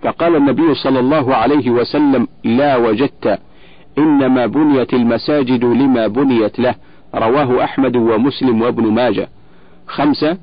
فقال 0.02 0.36
النبي 0.36 0.74
صلى 0.74 1.00
الله 1.00 1.34
عليه 1.34 1.70
وسلم 1.70 2.28
لا 2.44 2.76
وجدت 2.76 3.38
إنما 3.98 4.46
بنيت 4.46 4.94
المساجد 4.94 5.64
لما 5.64 6.06
بنيت 6.06 6.58
له 6.58 6.74
رواه 7.14 7.64
أحمد 7.64 7.96
ومسلم 7.96 8.62
وابن 8.62 8.92
ماجه. 8.92 9.28
خمسة 9.86 10.36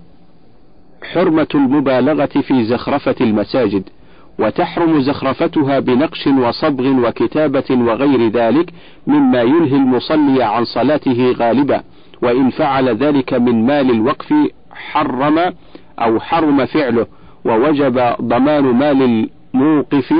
حرمة 1.14 1.48
المبالغة 1.56 2.26
في 2.26 2.64
زخرفة 2.64 3.16
المساجد 3.22 3.84
وتحرم 4.40 5.02
زخرفتها 5.02 5.80
بنقش 5.80 6.28
وصبغ 6.28 7.08
وكتابة 7.08 7.64
وغير 7.72 8.30
ذلك 8.30 8.74
مما 9.08 9.42
يلهي 9.42 9.76
المصلي 9.76 10.44
عن 10.44 10.66
صلاته 10.66 11.32
غالبا. 11.32 11.84
وإن 12.26 12.50
فعل 12.50 12.90
ذلك 12.90 13.34
من 13.34 13.66
مال 13.66 13.92
الوقف 13.92 14.34
حرم 14.72 15.54
أو 16.00 16.20
حرم 16.20 16.66
فعله 16.66 17.08
ووجب 17.46 18.16
ضمان 18.22 18.64
مال 18.64 19.30
الموقف 19.54 20.14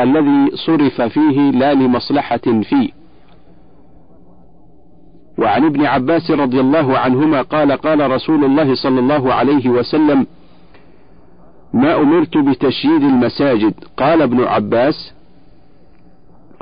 الذي 0.00 0.50
صرف 0.66 1.02
فيه 1.02 1.50
لا 1.50 1.74
لمصلحة 1.74 2.46
فيه. 2.62 2.88
وعن 5.38 5.64
ابن 5.64 5.86
عباس 5.86 6.30
رضي 6.30 6.60
الله 6.60 6.98
عنهما 6.98 7.42
قال 7.42 7.72
قال 7.72 8.10
رسول 8.10 8.44
الله 8.44 8.74
صلى 8.74 9.00
الله 9.00 9.34
عليه 9.34 9.68
وسلم 9.68 10.26
ما 11.72 11.96
أمرت 11.96 12.38
بتشييد 12.38 13.02
المساجد. 13.02 13.74
قال 13.96 14.22
ابن 14.22 14.44
عباس 14.44 15.12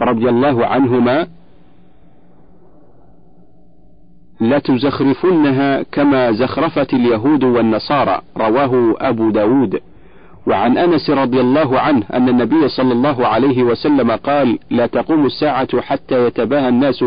رضي 0.00 0.28
الله 0.28 0.66
عنهما 0.66 1.26
لتزخرفنها 4.40 5.82
كما 5.82 6.32
زخرفت 6.32 6.94
اليهود 6.94 7.44
والنصارى 7.44 8.20
رواه 8.36 8.94
أبو 8.98 9.30
داود. 9.30 9.80
وعن 10.46 10.78
أنس 10.78 11.10
رضي 11.10 11.40
الله 11.40 11.80
عنه 11.80 12.02
أن 12.12 12.28
النبي 12.28 12.68
صلى 12.68 12.92
الله 12.92 13.26
عليه 13.26 13.62
وسلم 13.62 14.10
قال 14.10 14.58
لا 14.70 14.86
تقوم 14.86 15.26
الساعة 15.26 15.80
حتى 15.80 16.26
يتباهى 16.26 16.68
الناس 16.68 17.04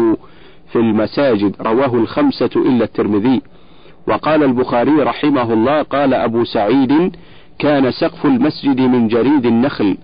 في 0.72 0.76
المساجد 0.76 1.56
رواه 1.62 1.96
الخمسة 1.96 2.50
إلا 2.56 2.84
الترمذي. 2.84 3.42
وقال 4.08 4.44
البخاري 4.44 4.92
رحمه 4.92 5.54
الله 5.54 5.82
قال 5.82 6.14
أبو 6.14 6.44
سعيد 6.44 7.16
كان 7.60 7.92
سقف 7.92 8.26
المسجد 8.26 8.82
من 8.82 9.08
جريد 9.08 9.46
النخل 9.46 9.98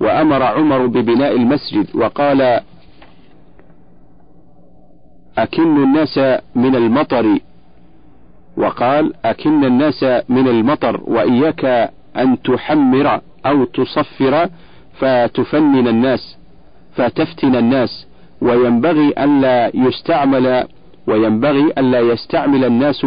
وأمر 0.00 0.42
عمر 0.42 0.86
ببناء 0.86 1.36
المسجد 1.36 1.86
وقال 1.94 2.60
أكن 5.38 5.82
الناس 5.82 6.18
من 6.54 6.76
المطر. 6.76 7.38
وقال 8.56 9.12
أكن 9.24 9.64
الناس 9.64 10.02
من 10.28 10.48
المطر 10.48 11.00
وإياك 11.04 11.90
أن 12.16 12.42
تحمر 12.42 13.20
أو 13.46 13.64
تصفر 13.64 14.48
فتفنن 14.98 15.88
الناس 15.88 16.36
فتفتن 16.96 17.56
الناس. 17.56 18.06
وينبغي 18.40 19.08
ألا 19.08 19.76
يستعمل 19.76 20.64
وينبغي 21.06 21.72
ألا 21.78 22.00
يستعمل 22.00 22.64
الناس 22.64 23.06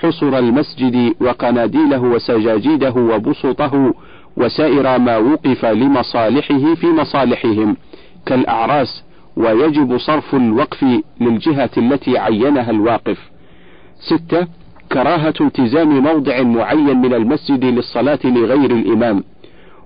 حصر 0.00 0.38
المسجد 0.38 1.14
وقناديله 1.20 2.02
وسجاجيده 2.02 2.90
وبسطه 2.90 3.94
وسائر 4.36 4.98
ما 4.98 5.16
وقف 5.16 5.64
لمصالحه 5.64 6.74
في 6.74 6.86
مصالحهم 6.86 7.76
كالأعراس. 8.26 9.04
ويجب 9.38 9.98
صرف 9.98 10.34
الوقف 10.34 10.84
للجهة 11.20 11.70
التي 11.76 12.18
عينها 12.18 12.70
الواقف. 12.70 13.18
ستة 13.98 14.46
كراهة 14.92 15.34
التزام 15.40 15.98
موضع 16.02 16.42
معين 16.42 16.98
من 17.00 17.14
المسجد 17.14 17.64
للصلاة 17.64 18.18
لغير 18.24 18.70
الإمام، 18.70 19.24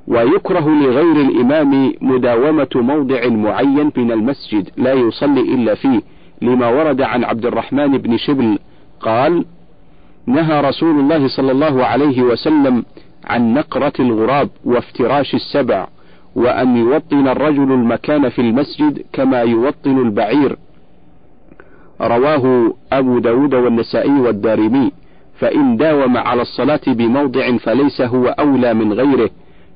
ويكره 0.06 0.68
لغير 0.68 1.16
الإمام 1.20 1.92
مداومة 2.00 2.68
موضع 2.74 3.28
معين 3.28 3.92
من 3.96 4.12
المسجد 4.12 4.70
لا 4.76 4.92
يصلي 4.92 5.40
إلا 5.40 5.74
فيه، 5.74 6.00
لما 6.42 6.68
ورد 6.68 7.00
عن 7.00 7.24
عبد 7.24 7.46
الرحمن 7.46 7.98
بن 7.98 8.16
شبل 8.16 8.58
قال: 9.00 9.44
نهى 10.26 10.60
رسول 10.60 11.00
الله 11.00 11.28
صلى 11.28 11.52
الله 11.52 11.84
عليه 11.84 12.22
وسلم 12.22 12.84
عن 13.24 13.54
نقرة 13.54 13.92
الغراب 14.00 14.48
وافتراش 14.64 15.34
السبع، 15.34 15.86
وأن 16.34 16.76
يوطن 16.76 17.28
الرجل 17.28 17.72
المكان 17.72 18.28
في 18.28 18.40
المسجد 18.40 19.02
كما 19.12 19.40
يوطن 19.40 19.98
البعير. 19.98 20.56
رواه 22.00 22.74
أبو 22.92 23.18
داود 23.18 23.54
والنسائي 23.54 24.20
والدارمي. 24.20 24.92
فإن 25.38 25.76
داوم 25.76 26.16
على 26.16 26.42
الصلاة 26.42 26.80
بموضع 26.86 27.56
فليس 27.56 28.00
هو 28.00 28.26
أولى 28.26 28.74
من 28.74 28.92
غيره. 28.92 29.30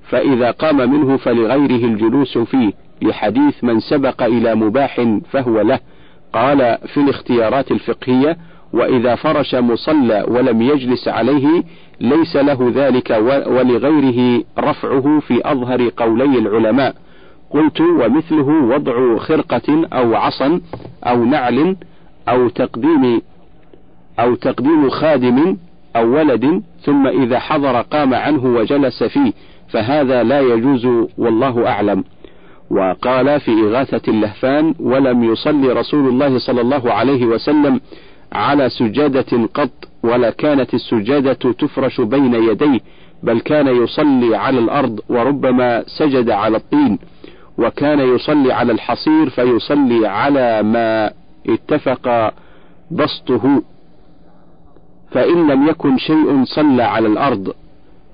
فإذا 0.09 0.51
قام 0.51 0.77
منه 0.77 1.17
فلغيره 1.17 1.85
الجلوس 1.85 2.39
فيه. 2.39 2.73
لحديث 3.03 3.65
من 3.65 3.81
سبق 3.81 4.23
إلى 4.23 4.55
مباح 4.55 5.19
فهو 5.31 5.61
له. 5.61 5.81
قال 6.33 6.79
في 6.87 7.01
الاختيارات 7.01 7.71
الفقهية 7.71 8.37
وإذا 8.73 9.15
فرش 9.15 9.55
مصلى 9.55 10.25
ولم 10.29 10.63
يجلس 10.63 11.09
عليه 11.09 11.63
ليس 12.01 12.37
له 12.37 12.73
ذلك 12.75 13.11
ولغيره 13.47 14.45
رفعه 14.59 15.21
في 15.21 15.41
أظهر 15.45 15.91
قولي 15.97 16.39
العلماء. 16.39 16.95
قلت 17.51 17.81
ومثله 17.81 18.49
وضع 18.49 19.17
خرقة 19.17 19.87
أو 19.93 20.15
عصا 20.15 20.61
أو 21.05 21.25
نعل 21.25 21.77
أو 22.29 22.49
تقديم 22.49 23.23
أو 24.21 24.35
تقديم 24.35 24.91
خادم 24.91 25.57
أو 25.97 26.15
ولد 26.15 26.63
ثم 26.83 27.07
إذا 27.07 27.39
حضر 27.39 27.81
قام 27.81 28.15
عنه 28.15 28.45
وجلس 28.45 29.05
فيه 29.05 29.33
فهذا 29.69 30.23
لا 30.23 30.41
يجوز 30.41 30.87
والله 31.19 31.69
أعلم. 31.69 32.05
وقال 32.71 33.41
في 33.41 33.51
إغاثة 33.51 34.03
اللهفان 34.09 34.75
ولم 34.81 35.25
يصلي 35.25 35.73
رسول 35.73 36.09
الله 36.09 36.39
صلى 36.39 36.61
الله 36.61 36.93
عليه 36.93 37.27
وسلم 37.27 37.81
على 38.33 38.69
سجادة 38.69 39.49
قط 39.55 39.86
ولا 40.07 40.31
كانت 40.31 40.75
السجادة 40.75 41.33
تفرش 41.33 42.01
بين 42.01 42.35
يديه 42.35 42.81
بل 43.23 43.41
كان 43.41 43.67
يصلي 43.83 44.37
على 44.37 44.59
الأرض 44.59 45.01
وربما 45.09 45.85
سجد 45.99 46.31
على 46.31 46.57
الطين 46.57 46.99
وكان 47.59 47.99
يصلي 48.15 48.53
على 48.53 48.73
الحصير 48.73 49.29
فيصلي 49.31 50.09
على 50.09 50.63
ما 50.63 51.11
اتفق 51.49 52.35
بسطه. 52.91 53.63
فإن 55.11 55.47
لم 55.47 55.69
يكن 55.69 55.99
شيء 55.99 56.45
صلى 56.45 56.83
على 56.83 57.09
الأرض 57.09 57.55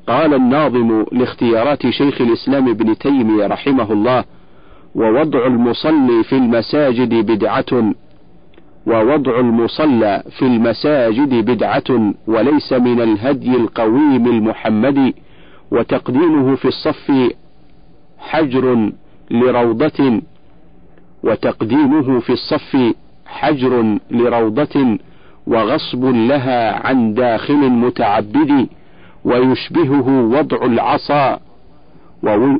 قال 0.09 0.35
الناظم 0.35 1.05
لاختيارات 1.13 1.87
شيخ 1.91 2.21
الإسلام 2.21 2.69
ابن 2.69 2.99
تيمية 2.99 3.47
رحمه 3.47 3.93
الله 3.93 4.25
ووضع 4.95 5.47
المصلي 5.47 6.25
في 6.25 6.37
المساجد 6.37 7.15
بدعة 7.15 7.93
ووضع 8.87 9.41
المصلى 9.41 10.23
في 10.39 10.43
المساجد 10.43 11.35
بدعة 11.51 12.13
وليس 12.27 12.73
من 12.73 13.01
الهدي 13.01 13.57
القويم 13.57 14.27
المحمدي 14.27 15.15
وتقديمه 15.71 16.55
في 16.55 16.69
الصف 16.69 17.13
حجر 18.19 18.93
لروضة 19.31 20.21
وتقديمه 21.23 22.21
في 22.21 22.33
الصف 22.33 22.95
حجر 23.27 23.99
لروضة 24.11 24.99
وغصب 25.47 26.05
لها 26.05 26.87
عن 26.87 27.15
داخل 27.15 27.71
متعبد 27.71 28.67
ويشبهه 29.25 30.09
وضع 30.09 30.67
العصا 30.67 31.41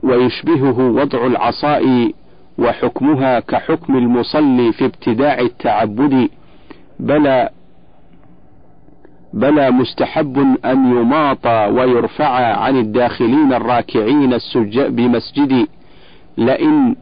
ويشبهه 0.03 0.79
وضع 0.79 1.27
العصاء 1.27 2.13
وحكمها 2.63 3.41
كحكم 3.41 3.97
المصلي 3.97 4.73
في 4.73 4.85
ابتداع 4.85 5.39
التعبد 5.41 6.29
بلى 7.01 7.49
بلى 9.33 9.71
مستحب 9.71 10.39
أن 10.65 10.87
يماط 10.97 11.47
ويرفع 11.47 12.57
عن 12.57 12.77
الداخلين 12.77 13.53
الراكعين 13.53 14.33
السجاء 14.35 14.89
بمسجد 14.91 15.67
لئن 16.39 16.97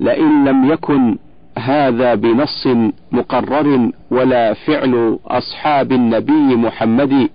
لئن 0.00 0.44
لم 0.44 0.70
يكن 0.72 1.18
هذا 1.58 2.14
بنص 2.14 2.68
مقرر 3.12 3.90
ولا 4.10 4.54
فعل 4.54 5.18
أصحاب 5.26 5.92
النبي 5.92 6.56
محمد 6.56 7.28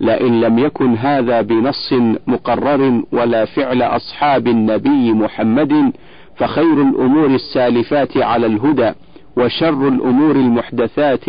لئن 0.00 0.40
لم 0.40 0.58
يكن 0.58 0.94
هذا 0.94 1.40
بنص 1.42 1.94
مقرر 2.26 3.02
ولا 3.12 3.44
فعل 3.44 3.82
أصحاب 3.82 4.46
النبي 4.48 5.12
محمد 5.12 5.92
فخير 6.42 6.82
الأمور 6.82 7.26
السالفات 7.26 8.16
على 8.16 8.46
الهدى 8.46 8.92
وشر 9.36 9.88
الأمور 9.88 10.36
المحدثات 10.36 11.24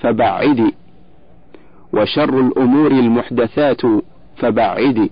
فبعدي 0.00 0.74
وشر 1.92 2.40
الأمور 2.40 2.90
المحدثات 2.90 3.80
فبعدي 4.36 5.10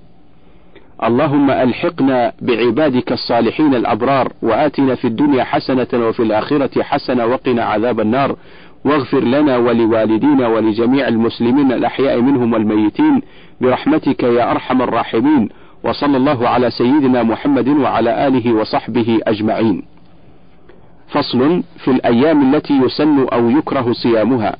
اللهم 1.04 1.50
ألحقنا 1.50 2.32
بعبادك 2.42 3.12
الصالحين 3.12 3.74
الأبرار 3.74 4.32
وآتنا 4.42 4.94
في 4.94 5.06
الدنيا 5.06 5.44
حسنة 5.44 5.88
وفي 5.94 6.22
الآخرة 6.22 6.82
حسنة 6.82 7.26
وقنا 7.26 7.64
عذاب 7.64 8.00
النار. 8.00 8.36
واغفر 8.84 9.24
لنا 9.24 9.56
ولوالدينا 9.56 10.48
ولجميع 10.48 11.08
المسلمين 11.08 11.72
الأحياء 11.72 12.20
منهم 12.20 12.52
والميتين 12.52 13.22
برحمتك 13.60 14.22
يا 14.22 14.50
أرحم 14.50 14.82
الراحمين. 14.82 15.48
وصلى 15.84 16.16
الله 16.16 16.48
على 16.48 16.70
سيدنا 16.70 17.22
محمد 17.22 17.68
وعلى 17.68 18.26
آله 18.26 18.52
وصحبه 18.52 19.20
أجمعين. 19.26 19.82
فصل 21.08 21.62
في 21.84 21.90
الأيام 21.90 22.54
التي 22.54 22.74
يسن 22.74 23.26
أو 23.32 23.50
يكره 23.50 23.92
صيامها، 23.92 24.56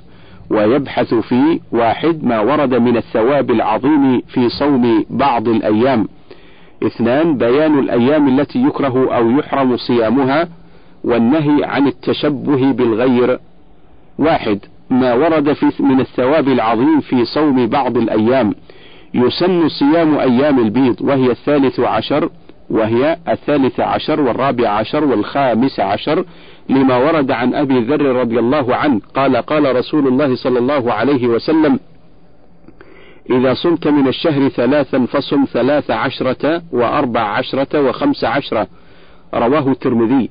ويبحث 0.51 1.15
في 1.15 1.61
واحد 1.73 2.25
ما 2.25 2.41
ورد 2.41 2.75
من 2.75 2.97
الثواب 2.97 3.51
العظيم 3.51 4.21
في 4.21 4.49
صوم 4.49 5.05
بعض 5.11 5.49
الأيام. 5.49 6.09
اثنان 6.83 7.37
بيان 7.37 7.79
الأيام 7.79 8.41
التي 8.41 8.63
يكره 8.63 9.17
أو 9.17 9.31
يحرم 9.31 9.77
صيامها، 9.77 10.49
والنهي 11.05 11.65
عن 11.65 11.87
التشبه 11.87 12.73
بالغير. 12.73 13.39
واحد 14.19 14.59
ما 14.91 15.15
ورد 15.15 15.53
في 15.53 15.83
من 15.83 16.01
الثواب 16.01 16.49
العظيم 16.49 17.01
في 17.01 17.25
صوم 17.25 17.67
بعض 17.67 17.97
الأيام 17.97 18.55
يسن 19.15 19.69
صيام 19.69 20.19
أيام 20.19 20.59
البيض 20.59 21.01
وهي 21.01 21.31
الثالث 21.31 21.81
عشر 21.81 22.29
وهي 22.71 23.17
الثالث 23.29 23.81
عشر 23.81 24.21
والرابع 24.21 24.69
عشر 24.69 25.05
والخامس 25.05 25.81
عشر 25.81 26.25
لما 26.69 26.97
ورد 26.97 27.31
عن 27.31 27.55
أبي 27.55 27.81
ذر 27.81 28.03
رضي 28.03 28.39
الله 28.39 28.77
عنه 28.77 29.01
قال 29.15 29.37
قال 29.37 29.77
رسول 29.77 30.09
الله 30.09 30.37
صلى 30.37 30.59
الله 30.59 30.93
عليه 30.93 31.27
وسلم 31.27 31.79
إذا 33.31 33.55
صمت 33.55 33.89
من 33.89 34.09
الشهر 34.09 34.49
ثلاثا 34.49 35.07
فصم 35.07 35.45
ثلاث 35.45 35.91
عشرة 35.91 36.63
وأربع 36.73 37.21
عشرة 37.21 37.89
وخمس 37.89 38.25
عشرة. 38.25 38.67
رواه 39.35 39.69
الترمذي. 39.69 40.31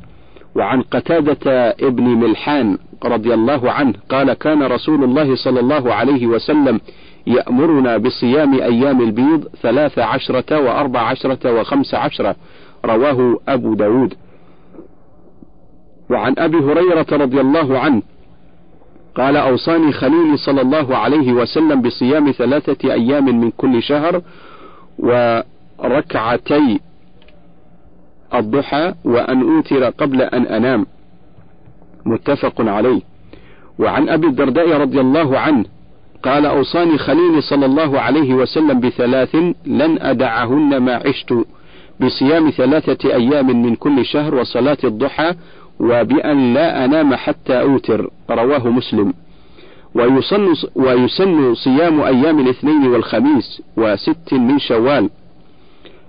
وعن 0.56 0.82
قتادة 0.82 1.70
ابن 1.70 2.04
ملحان 2.04 2.78
رضي 3.06 3.34
الله 3.34 3.72
عنه 3.72 3.94
قال 4.10 4.34
كان 4.34 4.64
رسول 4.64 5.04
الله 5.04 5.36
صلى 5.36 5.60
الله 5.60 5.94
عليه 5.94 6.28
وسلم 6.28 6.80
يأمرنا 7.28 7.98
بصيام 7.98 8.54
أيام 8.54 9.02
البيض 9.02 9.48
ثلاث 9.62 10.00
عشرة 10.00 10.60
وأربع 10.60 11.00
عشرة 11.02 11.60
وخمس 11.60 11.94
عشرة. 11.94 12.36
رواه 12.86 13.40
أبو 13.48 13.74
داود. 13.74 14.14
وعن 16.10 16.36
أبي 16.38 16.58
هريرة 16.58 17.06
رضي 17.12 17.42
الله 17.42 17.80
عنه 17.80 18.02
قال 19.16 19.38
أوصاني 19.38 19.92
خليلي 19.92 20.38
صلى 20.38 20.62
الله 20.62 20.98
عليه 20.98 21.34
وسلم 21.34 21.82
بصيام 21.82 22.32
ثلاثة 22.32 22.94
أيام 22.94 23.40
من 23.40 23.52
كل 23.52 23.84
شهر 23.84 24.22
وركعتي 25.00 26.80
الضحى 28.34 28.94
وأن 29.06 29.42
أوتر 29.42 29.84
قبل 29.84 30.22
أن 30.22 30.46
أنام. 30.46 30.86
متفق 32.06 32.62
عليه. 32.62 33.02
وعن 33.80 34.10
أبي 34.10 34.28
الدرداء 34.28 34.78
رضي 34.78 35.02
الله 35.02 35.40
عنه 35.40 35.66
قال 36.24 36.46
أوصاني 36.46 36.98
خليلي 36.98 37.42
صلى 37.42 37.66
الله 37.66 38.00
عليه 38.00 38.34
وسلم 38.34 38.80
بثلاث 38.80 39.36
لن 39.66 39.98
أدعهن 40.02 40.78
ما 40.78 40.96
عشت 41.06 41.34
بصيام 42.00 42.50
ثلاثة 42.50 43.14
أيام 43.14 43.64
من 43.64 43.76
كل 43.76 44.06
شهر 44.06 44.36
وصلاة 44.36 44.78
الضحى 44.84 45.34
وبأن 45.80 46.54
لا 46.54 46.86
أنام 46.86 47.16
حتى 47.16 47.62
أوتر 47.62 48.10
رواه 48.30 48.68
مسلم. 48.70 49.14
ويسن, 49.96 50.54
ويسن 50.76 51.54
صيام 51.54 52.02
أيام 52.02 52.40
الاثنين 52.40 52.88
والخميس 52.88 53.62
وست 53.78 54.34
من 54.34 54.60
شوال. 54.60 55.10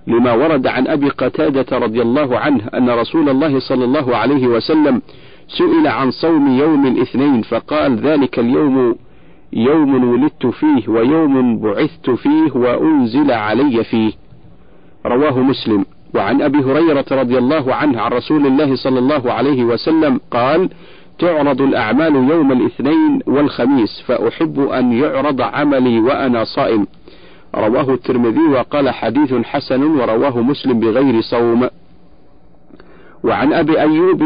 لما 0.07 0.33
ورد 0.33 0.67
عن 0.67 0.87
أبي 0.87 1.09
قتادة 1.09 1.77
رضي 1.77 2.01
الله 2.01 2.37
عنه 2.39 2.67
أن 2.73 2.89
رسول 2.89 3.29
الله 3.29 3.59
صلى 3.59 3.85
الله 3.85 4.17
عليه 4.17 4.47
وسلم 4.47 5.01
سئل 5.47 5.87
عن 5.87 6.11
صوم 6.11 6.59
يوم 6.59 6.87
الاثنين 6.87 7.41
فقال 7.41 7.95
ذلك 7.95 8.39
اليوم 8.39 8.95
يوم 9.55 10.09
ولدت 10.11 10.45
فيه 10.45 10.87
ويوم 10.87 11.59
بعثت 11.59 12.09
فيه 12.09 12.51
وأنزل 12.55 13.31
علي 13.31 13.83
فيه. 13.83 14.11
رواه 15.05 15.39
مسلم. 15.39 15.85
وعن 16.15 16.41
أبي 16.41 16.57
هريرة 16.57 17.05
رضي 17.11 17.37
الله 17.37 17.75
عنه 17.75 18.01
عن 18.01 18.11
رسول 18.11 18.47
الله 18.47 18.75
صلى 18.75 18.99
الله 18.99 19.31
عليه 19.31 19.63
وسلم 19.63 20.19
قال 20.31 20.69
تعرض 21.19 21.61
الأعمال 21.61 22.15
يوم 22.15 22.51
الاثنين 22.51 23.19
والخميس 23.27 24.01
فأحب 24.05 24.59
أن 24.59 24.93
يعرض 24.93 25.41
عملي 25.41 25.99
وأنا 25.99 26.43
صائم. 26.43 26.87
رواه 27.55 27.93
الترمذي 27.93 28.47
وقال 28.47 28.89
حديث 28.89 29.33
حسن 29.33 29.83
ورواه 29.83 30.41
مسلم 30.41 30.79
بغير 30.79 31.21
صوم. 31.21 31.69
وعن 33.23 33.53
أبي 33.53 33.81
أيوب 33.81 34.23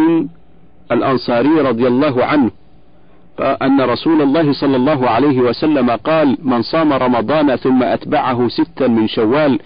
الأنصاري 0.91 1.61
رضي 1.61 1.88
الله 1.88 2.25
عنه 2.25 2.51
أن 3.40 3.82
رسول 3.82 4.22
الله 4.22 4.54
صلى 4.54 4.76
الله 4.76 5.10
عليه 5.10 5.42
وسلم 5.42 5.90
قال 5.90 6.38
من 6.44 6.62
صام 6.62 6.94
رمضان 6.94 7.56
ثم 7.56 7.84
أتبعه 7.84 8.48
ستا 8.48 8.88
من 8.88 9.08
شوال 9.08 9.60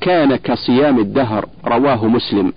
كان 0.00 0.36
كصيام 0.36 0.98
الدهر. 0.98 1.46
رواه 1.66 2.06
مسلم. 2.06 2.52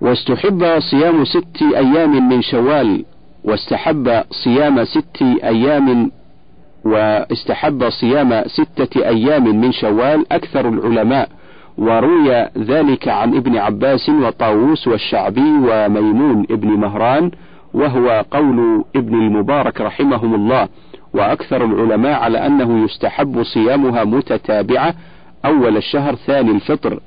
واستحب 0.00 0.80
صيام 0.90 1.24
ست 1.24 1.62
أيام 1.62 2.28
من 2.28 2.42
شوال 2.42 3.04
واستحب 3.44 4.22
صيام 4.44 4.84
ست 4.84 5.22
أيام 5.22 6.10
واستحب 6.84 7.88
صيام 7.88 8.42
ستة 8.46 9.06
أيام 9.08 9.60
من 9.60 9.72
شوال 9.72 10.32
أكثر 10.32 10.68
العلماء 10.68 11.28
وروي 11.78 12.48
ذلك 12.58 13.08
عن 13.08 13.34
ابن 13.36 13.56
عباس 13.56 14.08
وطاووس 14.08 14.88
والشعبي 14.88 15.50
وميمون 15.62 16.46
ابن 16.50 16.68
مهران 16.68 17.30
وهو 17.74 18.24
قول 18.30 18.84
ابن 18.96 19.14
المبارك 19.14 19.80
رحمهم 19.80 20.34
الله 20.34 20.68
وأكثر 21.14 21.64
العلماء 21.64 22.12
على 22.12 22.46
أنه 22.46 22.84
يستحب 22.84 23.42
صيامها 23.42 24.04
متتابعة 24.04 24.94
أول 25.44 25.76
الشهر 25.76 26.14
ثاني 26.14 26.50
الفطر. 26.50 27.00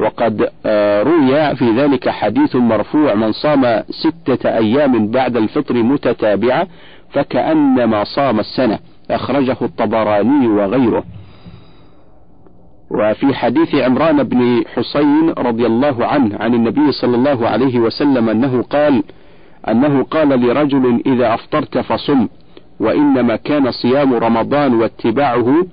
وقد 0.00 0.48
آه، 0.66 1.02
روي 1.02 1.56
في 1.56 1.70
ذلك 1.70 2.08
حديث 2.08 2.56
مرفوع 2.56 3.14
من 3.14 3.32
صام 3.32 3.82
ستة 3.90 4.48
أيام 4.56 5.10
بعد 5.10 5.36
الفطر 5.36 5.74
متتابعة 5.74 6.66
فكأنما 7.10 8.04
صام 8.04 8.40
السنة 8.40 8.78
أخرجه 9.10 9.56
الطبراني 9.62 10.46
وغيره. 10.46 11.04
وفي 12.90 13.34
حديث 13.34 13.74
عمران 13.74 14.22
بن 14.22 14.64
حسين 14.74 15.30
رضي 15.30 15.66
الله 15.66 16.06
عنه 16.06 16.36
عن 16.40 16.54
النبي 16.54 16.92
صلى 16.92 17.16
الله 17.16 17.48
عليه 17.48 17.78
وسلم 17.78 18.28
أنه 18.28 18.62
قال 18.62 19.02
أنه 19.68 20.02
قال 20.02 20.28
لرجل 20.28 21.02
إذا 21.06 21.34
أفطرت 21.34 21.78
فصم 21.78 22.28
وإنما 22.80 23.36
كان 23.36 23.70
صيام 23.70 24.14
رمضان 24.14 24.74
واتباعه 24.74 25.66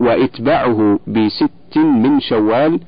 وإتباعه 0.00 0.98
بست 1.06 1.76
من 1.76 2.20
شوال 2.20 2.80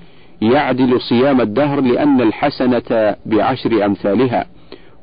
يعدل 0.42 1.00
صيام 1.00 1.40
الدهر 1.40 1.80
لأن 1.80 2.20
الحسنة 2.20 3.16
بعشر 3.26 3.84
أمثالها. 3.86 4.46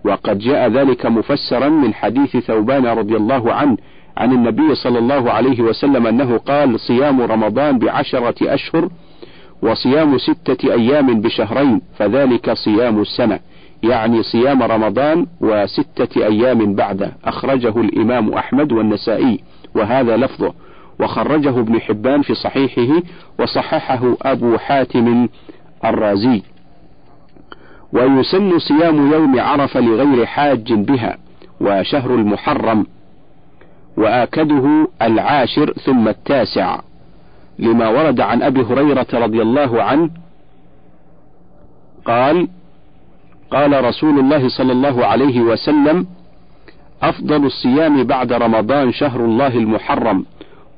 وقد 0.06 0.40
جاء 0.40 0.70
ذلك 0.70 1.06
مفسرا 1.06 1.70
من 1.70 1.94
حديث 1.94 2.38
ثوبان 2.38 2.86
رضي 2.86 3.16
الله 3.16 3.54
عنه 3.54 3.78
عن 4.18 4.32
النبي 4.32 4.76
صلى 4.76 5.00
الله 5.00 5.32
عليه 5.32 5.62
وسلم 5.62 6.08
أنه 6.08 6.38
قال 6.38 6.80
صيام 6.80 7.22
رمضان 7.22 7.80
بعشرة 7.80 8.54
أشهر 8.54 8.90
وصيام 9.62 10.18
ستة 10.18 10.74
أيام 10.74 11.22
بشهرين 11.22 11.82
فذلك 11.98 12.54
صيام 12.54 13.02
السنة. 13.02 13.40
يعني 13.90 14.24
صيام 14.24 14.64
رمضان 14.64 15.28
وستة 15.42 16.26
أيام 16.26 16.76
بعده 16.76 17.12
أخرجه 17.26 17.82
الإمام 17.82 18.34
أحمد 18.34 18.72
والنسائي 18.72 19.40
وهذا 19.76 20.18
لفظه. 20.18 20.54
وخرجه 21.00 21.50
ابن 21.50 21.80
حبان 21.80 22.22
في 22.22 22.34
صحيحه 22.34 23.02
وصححه 23.40 24.18
أبو 24.22 24.58
حاتم 24.58 25.28
الرازي. 25.86 26.42
ويسن 27.94 28.60
صيام 28.60 29.12
يوم 29.12 29.40
عرفة 29.40 29.80
لغير 29.80 30.26
حاج 30.26 30.74
بها 30.74 31.18
وشهر 31.62 32.16
المحرم. 32.16 32.86
وآكده 33.98 34.88
العاشر 35.02 35.74
ثم 35.74 36.08
التاسع. 36.08 36.80
لما 37.60 37.88
ورد 37.88 38.20
عن 38.22 38.42
أبي 38.42 38.62
هريرة 38.62 39.08
رضي 39.14 39.42
الله 39.42 39.84
عنه 39.84 40.10
قال 42.06 42.48
قال 43.52 43.86
رسول 43.86 44.20
الله 44.20 44.50
صلى 44.50 44.72
الله 44.72 45.06
عليه 45.06 45.42
وسلم 45.42 46.08
أفضل 47.04 47.46
الصيام 47.46 48.04
بعد 48.04 48.34
رمضان 48.34 48.92
شهر 48.92 49.26
الله 49.26 49.48
المحرم 49.48 50.26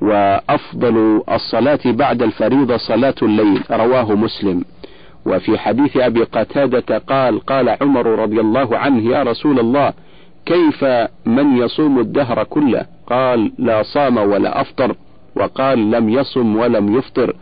وأفضل 0.00 1.22
الصلاة 1.32 1.80
بعد 1.84 2.22
الفريضة 2.22 2.76
صلاة 2.76 3.14
الليل 3.22 3.62
رواه 3.70 4.12
مسلم. 4.12 4.64
وفي 5.26 5.58
حديث 5.58 5.96
أبي 5.96 6.22
قتادة 6.22 6.98
قال 6.98 7.40
قال 7.40 7.68
عمر 7.68 8.06
رضي 8.06 8.40
الله 8.40 8.78
عنه 8.78 9.10
يا 9.10 9.22
رسول 9.22 9.58
الله 9.58 9.92
كيف 10.46 10.84
من 11.26 11.56
يصوم 11.56 11.98
الدهر 11.98 12.44
كله؟ 12.44 12.86
قال 13.06 13.52
لا 13.58 13.82
صام 13.82 14.16
ولا 14.16 14.60
أفطر. 14.60 14.96
وقال 15.36 15.90
لم 15.90 16.08
يصم 16.08 16.56
ولم 16.56 16.98
يفطر. 16.98 17.34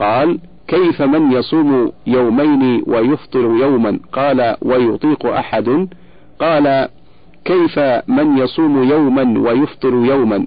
قال 0.00 0.38
كيف 0.68 1.02
من 1.02 1.32
يصوم 1.32 1.92
يومين 2.06 2.82
ويفطر 2.86 3.40
يوما؟ 3.40 4.00
قال 4.12 4.56
ويطيق 4.62 5.26
أحد. 5.26 5.88
قال 6.40 6.88
كيف 7.44 7.78
من 8.08 8.38
يصوم 8.38 8.82
يوما 8.82 9.40
ويفطر 9.40 9.94
يوما؟ 9.94 10.46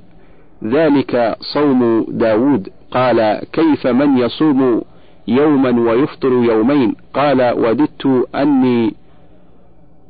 ذلك 0.63 1.35
صوم 1.39 2.05
داود. 2.09 2.69
قال 2.91 3.41
كيف 3.53 3.87
من 3.87 4.17
يصوم 4.17 4.81
يوما 5.27 5.91
ويفطر 5.91 6.31
يومين؟ 6.31 6.95
قال 7.13 7.53
وددت 7.57 8.27
أني 8.35 8.93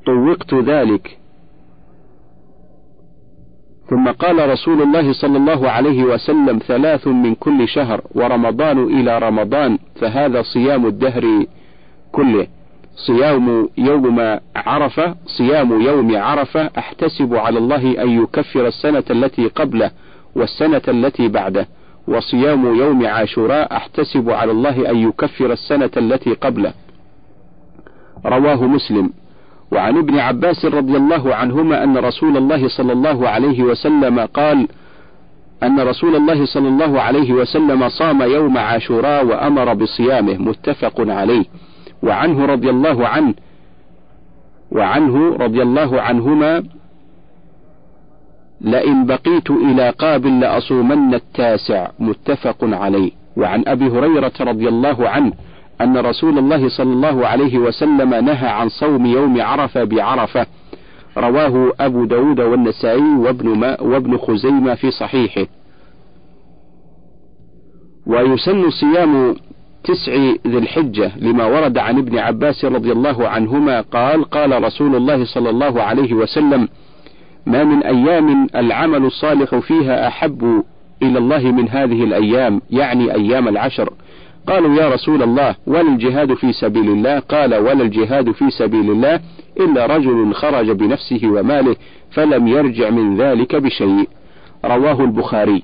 طوقت 0.06 0.54
ذلك. 0.54 1.19
ثم 3.90 4.08
قال 4.08 4.50
رسول 4.50 4.82
الله 4.82 5.14
صلى 5.14 5.38
الله 5.38 5.70
عليه 5.70 6.04
وسلم 6.04 6.60
ثلاث 6.68 7.08
من 7.08 7.36
كل 7.36 7.68
شهر 7.68 8.02
ورمضان 8.16 8.84
إلى 8.84 9.20
رمضان 9.20 9.78
فهذا 9.96 10.42
صيام 10.42 10.86
الدهر 10.86 11.46
كله. 12.12 12.48
صيام 12.96 13.70
يوم 13.78 14.40
عرفة 14.56 15.16
صيام 15.26 15.82
يوم 15.82 16.18
عرفة 16.18 16.70
أحتسب 16.78 17.36
على 17.36 17.60
الله 17.60 18.04
أن 18.04 18.24
يكفر 18.24 18.68
السنة 18.68 19.04
التي 19.10 19.48
قبله 19.48 19.92
والسنة 20.36 20.82
التي 20.88 21.28
بعده 21.28 21.68
وصيام 22.08 22.76
يوم 22.76 23.06
عاشوراء 23.06 23.76
أحتسب 23.76 24.30
على 24.30 24.52
الله 24.52 24.90
أن 24.90 24.98
يكفر 24.98 25.52
السنة 25.52 25.92
التي 25.98 26.34
قبله. 26.34 26.74
رواه 28.26 28.64
مسلم. 28.68 29.10
وعن 29.72 29.98
ابن 29.98 30.20
عباس 30.20 30.66
رضي 30.66 30.98
الله 30.98 31.36
عنهما 31.36 31.84
أن 31.84 31.98
رسول 31.98 32.38
الله 32.38 32.68
صلى 32.68 32.94
الله 32.94 33.30
عليه 33.30 33.64
وسلم 33.64 34.20
قال 34.20 34.68
أن 35.64 35.80
رسول 35.80 36.16
الله 36.16 36.46
صلى 36.46 36.68
الله 36.68 37.02
عليه 37.02 37.34
وسلم 37.34 37.90
صام 37.90 38.22
يوم 38.22 38.58
عاشوراء 38.58 39.26
وأمر 39.26 39.74
بصيامه 39.74 40.38
متفق 40.38 40.94
عليه. 41.00 41.46
وعنه 42.04 42.46
رضي 42.46 42.70
الله 42.70 43.08
عنه 43.08 43.34
وعنه 44.72 45.36
رضي 45.36 45.62
الله 45.62 46.02
عنهما 46.02 46.64
لئن 48.62 49.06
بقيت 49.06 49.52
إلى 49.52 49.90
قابل 49.90 50.40
لأصومن 50.40 51.14
التاسع 51.14 51.88
متفق 52.00 52.58
عليه. 52.62 53.12
وعن 53.38 53.64
أبي 53.68 53.88
هريرة 53.88 54.34
رضي 54.42 54.70
الله 54.70 55.10
عنه 55.10 55.34
أن 55.82 55.98
رسول 55.98 56.38
الله 56.38 56.70
صلى 56.70 56.94
الله 56.94 57.28
عليه 57.28 57.58
وسلم 57.58 58.14
نهى 58.14 58.48
عن 58.48 58.70
صوم 58.70 59.06
يوم 59.06 59.42
عرفة 59.42 59.84
بعرفة. 59.84 60.46
رواه 61.18 61.74
أبو 61.80 62.06
داود 62.06 62.40
والنسائي 62.40 63.16
وابن, 63.18 63.50
ما 63.50 63.82
وابن 63.82 64.18
خزيمة 64.18 64.76
في 64.76 64.92
صحيحه. 64.92 65.46
ويسن 68.06 68.70
صيام 68.70 69.36
تسع 69.84 70.14
ذي 70.48 70.58
الحجة 70.58 71.12
لما 71.18 71.46
ورد 71.46 71.78
عن 71.78 71.98
ابن 71.98 72.18
عباس 72.18 72.66
رضي 72.66 72.92
الله 72.92 73.28
عنهما 73.28 73.82
قال 73.82 74.24
قال 74.24 74.64
رسول 74.64 74.96
الله 74.96 75.26
صلى 75.26 75.50
الله 75.50 75.82
عليه 75.82 76.14
وسلم 76.14 76.68
ما 77.46 77.64
من 77.64 77.84
أيام 77.84 78.48
العمل 78.56 79.06
الصالح 79.06 79.56
فيها 79.56 80.08
أحب 80.08 80.64
إلى 81.02 81.18
الله 81.18 81.52
من 81.52 81.70
هذه 81.70 82.04
الأيام 82.04 82.62
يعني 82.70 83.14
أيام 83.14 83.48
العشر 83.48 83.94
قالوا 84.50 84.76
يا 84.76 84.90
رسول 84.90 85.24
الله 85.24 85.56
ولا 85.68 85.82
الجهاد 85.82 86.34
في 86.34 86.54
سبيل 86.54 86.90
الله 86.90 87.20
قال 87.20 87.56
ولا 87.56 87.84
الجهاد 87.84 88.32
في 88.32 88.50
سبيل 88.50 88.92
الله 88.92 89.20
إلا 89.60 89.86
رجل 89.86 90.34
خرج 90.34 90.72
بنفسه 90.72 91.22
وماله 91.24 91.76
فلم 92.12 92.48
يرجع 92.48 92.90
من 92.90 93.18
ذلك 93.18 93.56
بشيء. 93.56 94.08
رواه 94.66 95.02
البخاري. 95.02 95.64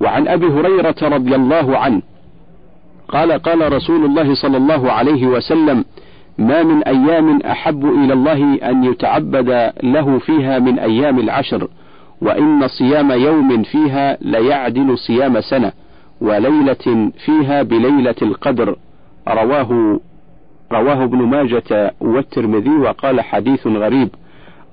وعن 0.00 0.28
أبي 0.28 0.46
هريرة 0.46 0.96
رضي 1.02 1.34
الله 1.34 1.78
عنه 1.78 2.02
قال 3.08 3.32
قال 3.32 3.72
رسول 3.72 4.04
الله 4.04 4.34
صلى 4.34 4.56
الله 4.56 4.92
عليه 4.92 5.26
وسلم 5.26 5.84
ما 6.38 6.62
من 6.62 6.82
أيام 6.82 7.40
أحب 7.42 7.84
إلى 7.86 8.12
الله 8.12 8.54
أن 8.54 8.84
يتعبد 8.84 9.72
له 9.82 10.18
فيها 10.18 10.58
من 10.58 10.78
أيام 10.78 11.18
العشر 11.18 11.68
وإن 12.22 12.68
صيام 12.68 13.12
يوم 13.12 13.62
فيها 13.62 14.18
ليعدل 14.20 14.98
صيام 14.98 15.40
سنة. 15.40 15.72
وليلة 16.20 17.10
فيها 17.24 17.62
بليلة 17.62 18.14
القدر 18.22 18.76
رواه 19.28 20.00
رواه 20.72 21.04
ابن 21.04 21.18
ماجة 21.18 21.94
والترمذي 22.00 22.70
وقال 22.70 23.20
حديث 23.20 23.66
غريب 23.66 24.08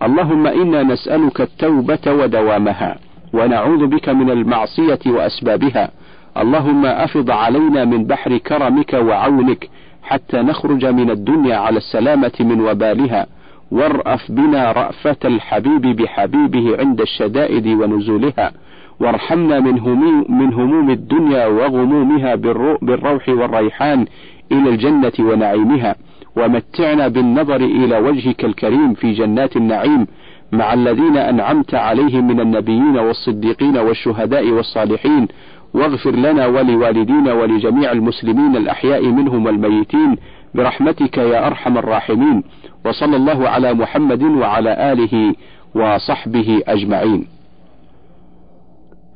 اللهم 0.03 0.47
إنا 0.47 0.83
نسألك 0.83 1.41
التوبة 1.41 1.99
ودوامها 2.07 2.97
ونعوذ 3.33 3.87
بك 3.87 4.09
من 4.09 4.29
المعصية 4.29 4.99
وأسبابها 5.07 5.91
اللهم 6.37 6.85
أفض 6.85 7.31
علينا 7.31 7.85
من 7.85 8.05
بحر 8.05 8.37
كرمك 8.37 8.93
وعونك 8.93 9.69
حتى 10.03 10.37
نخرج 10.37 10.85
من 10.85 11.09
الدنيا 11.09 11.57
على 11.57 11.77
السلامة 11.77 12.31
من 12.39 12.61
وبالها 12.61 13.25
وارأف 13.71 14.31
بنا 14.31 14.71
رأفة 14.71 15.17
الحبيب 15.25 15.81
بحبيبه 15.81 16.77
عند 16.79 17.01
الشدائد 17.01 17.67
ونزولها. 17.67 18.51
وارحمنا 18.99 19.59
من 19.59 19.79
هموم, 19.79 20.25
من 20.29 20.53
هموم 20.53 20.89
الدنيا 20.89 21.47
وغمومها 21.47 22.35
بالروح 22.81 23.29
والريحان 23.29 24.05
إلى 24.51 24.69
الجنة 24.69 25.13
ونعيمها 25.19 25.95
ومتعنا 26.37 27.07
بالنظر 27.07 27.55
إلى 27.55 27.97
وجهك 27.97 28.45
الكريم 28.45 28.93
في 28.93 29.13
جنات 29.13 29.57
النعيم 29.57 30.07
مع 30.51 30.73
الذين 30.73 31.17
أنعمت 31.17 31.75
عليهم 31.75 32.27
من 32.27 32.39
النبيين 32.39 32.97
والصديقين 32.97 33.77
والشهداء 33.77 34.49
والصالحين. 34.49 35.27
واغفر 35.73 36.11
لنا 36.11 36.45
ولوالدينا 36.47 37.33
ولجميع 37.33 37.91
المسلمين 37.91 38.55
الأحياء 38.55 39.05
منهم 39.05 39.45
والميتين 39.45 40.15
برحمتك 40.55 41.17
يا 41.17 41.47
أرحم 41.47 41.77
الراحمين. 41.77 42.43
وصلى 42.85 43.15
الله 43.15 43.49
على 43.49 43.73
محمد 43.73 44.23
وعلى 44.23 44.91
آله 44.91 45.35
وصحبه 45.75 46.61
أجمعين. 46.67 47.34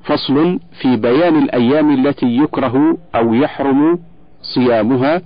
فصل 0.09 0.59
في 0.81 0.95
بيان 0.95 1.43
الأيام 1.43 2.05
التي 2.05 2.37
يكره 2.37 2.97
أو 3.15 3.33
يحرم 3.33 3.99
صيامها 4.41 5.21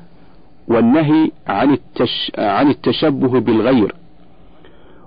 والنهي 0.68 1.32
عن, 1.48 1.72
التش 1.72 2.32
عن 2.38 2.70
التشبه 2.70 3.40
بالغير. 3.40 3.96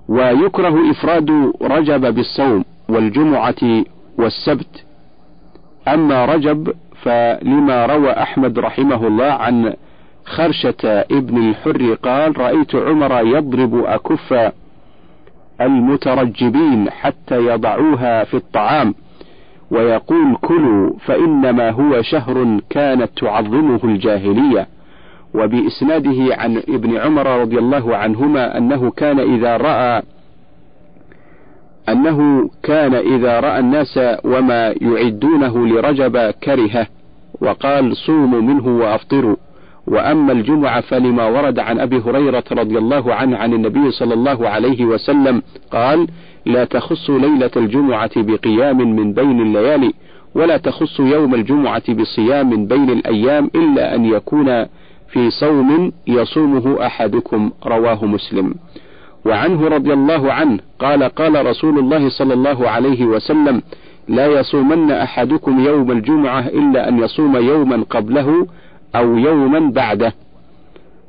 ويكره 0.09 0.91
إفراد 0.91 1.53
رجب 1.63 2.15
بالصوم 2.15 2.65
والجمعة 2.89 3.85
والسبت. 4.19 4.85
أما 5.89 6.25
رجب 6.25 6.73
فلما 7.03 7.87
روى 7.87 8.11
أحمد 8.11 8.59
رحمه 8.59 9.07
الله 9.07 9.33
عن 9.33 9.75
خرشة 10.25 10.85
ابن 11.11 11.49
الحر 11.51 11.95
قال 11.95 12.39
رأيت 12.39 12.75
عمر 12.75 13.27
يضرب 13.27 13.85
أكف 13.85 14.53
المترجبين 15.61 16.91
حتى 16.91 17.47
يضعوها 17.47 18.25
في 18.25 18.35
الطعام 18.35 18.95
ويقول 19.71 20.37
كلوا 20.43 20.91
فإنما 21.05 21.71
هو 21.71 22.03
شهر 22.03 22.61
كانت 22.71 23.11
تعظمه 23.17 23.81
الجاهلية. 23.85 24.67
وبإسناده 25.35 26.37
عن 26.37 26.57
ابن 26.57 26.97
عمر 26.97 27.41
رضي 27.41 27.59
الله 27.59 27.97
عنهما 27.97 28.59
أنه 28.59 28.91
كان 28.91 29.21
إذا 29.21 29.57
رأى 29.57 30.03
أنه 31.89 32.51
كان 32.63 32.95
إذا 32.95 33.41
رأى 33.41 33.59
الناس 33.59 34.01
وما 34.25 34.75
يعدونه 34.81 35.67
لرجب 35.67 36.31
كرهه 36.31 36.87
وقال 37.41 37.97
صوموا 37.97 38.41
منه 38.41 38.69
وأفطروا. 38.69 39.37
وأما 39.87 40.33
الجمعة 40.33 40.81
فلما 40.81 41.27
ورد 41.27 41.59
عن 41.59 41.81
أبي 41.81 41.99
هريرة 41.99 42.45
رضي 42.53 42.79
الله 42.79 43.15
عنه 43.15 43.37
عن 43.37 43.53
النبي 43.53 43.91
صلى 43.91 44.15
الله 44.15 44.49
عليه 44.49 44.85
وسلم 44.85 45.43
قال 45.71 46.07
لا 46.47 46.65
تخص 46.65 47.11
ليلة 47.11 47.51
الجمعة 47.57 48.11
بقيام 48.17 48.97
من 48.97 49.13
بين 49.13 49.41
الليالي 49.41 49.93
ولا 50.35 50.57
تخص 50.57 51.01
يوم 51.01 51.35
الجمعة 51.35 51.95
بصيام 51.95 52.51
من 52.51 52.67
بين 52.67 52.91
الأيام 52.91 53.51
إلا 53.55 53.95
أن 53.95 54.05
يكون 54.05 54.65
في 55.09 55.31
صوم 55.31 55.93
يصومه 56.07 56.87
أحدكم 56.87 57.51
رواه 57.67 58.05
مسلم. 58.05 58.55
وعنه 59.27 59.69
رضي 59.69 59.93
الله 59.93 60.33
عنه 60.33 60.59
قال 60.79 61.03
قال 61.03 61.47
رسول 61.47 61.79
الله 61.79 62.09
صلى 62.09 62.35
الله 62.35 62.69
عليه 62.69 63.05
وسلم 63.05 63.63
لا 64.09 64.27
يصومن 64.27 64.91
أحدكم 64.91 65.61
يوم 65.61 65.91
الجمعة 65.91 66.49
إلا 66.49 66.89
أن 66.89 66.99
يصوم 66.99 67.37
يوما 67.37 67.85
قبله 67.91 68.47
أو 68.97 69.17
يوما 69.17 69.71
بعده. 69.71 70.13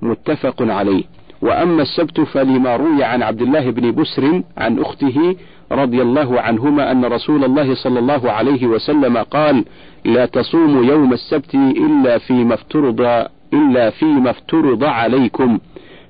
متفق 0.01 0.55
عليه. 0.61 1.03
وأما 1.41 1.81
السبت 1.81 2.21
فلما 2.21 2.75
روي 2.75 3.03
عن 3.03 3.23
عبد 3.23 3.41
الله 3.41 3.71
بن 3.71 3.91
بسر 3.91 4.41
عن 4.57 4.79
أخته 4.79 5.35
رضي 5.71 6.01
الله 6.01 6.41
عنهما 6.41 6.91
أن 6.91 7.05
رسول 7.05 7.43
الله 7.43 7.75
صلى 7.75 7.99
الله 7.99 8.31
عليه 8.31 8.67
وسلم 8.67 9.17
قال 9.17 9.65
لا 10.05 10.25
تصوموا 10.25 10.85
يوم 10.85 11.13
السبت 11.13 11.55
إلا 11.55 12.17
فيما 12.17 12.53
افترض 12.53 13.27
إلا 13.53 13.89
فيما 13.89 14.29
افترض 14.29 14.83
عليكم 14.83 15.59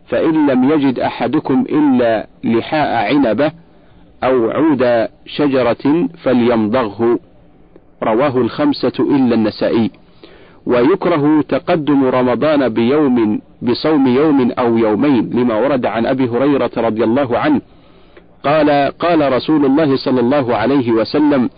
فإن 0.07 0.47
لم 0.47 0.71
يجد 0.71 0.99
أحدكم 0.99 1.65
إلا 1.69 2.28
لحاء 2.43 3.15
عنبة 3.15 3.51
أو 4.23 4.51
عود 4.51 5.07
شجرة 5.25 6.07
فليمضغه. 6.23 7.19
رواه 8.03 8.38
الخمسة 8.38 8.93
إلا 8.99 9.36
النسائي. 9.36 9.91
ويكره 10.68 11.41
تقدم 11.49 12.03
رمضان 12.03 12.70
بيوم 12.70 13.41
بصوم 13.61 14.07
يوم 14.07 14.51
أو 14.51 14.78
يومين 14.78 15.30
لما 15.34 15.55
ورد 15.55 15.86
عن 15.86 16.05
أبي 16.05 16.26
هريرة 16.30 16.72
رضي 16.78 17.03
الله 17.03 17.38
عنه. 17.38 17.61
قال 18.43 18.70
قال 18.99 19.34
رسول 19.34 19.65
الله 19.65 19.95
صلى 19.95 20.20
الله 20.20 20.55
عليه 20.55 20.91
وسلم 20.91 21.49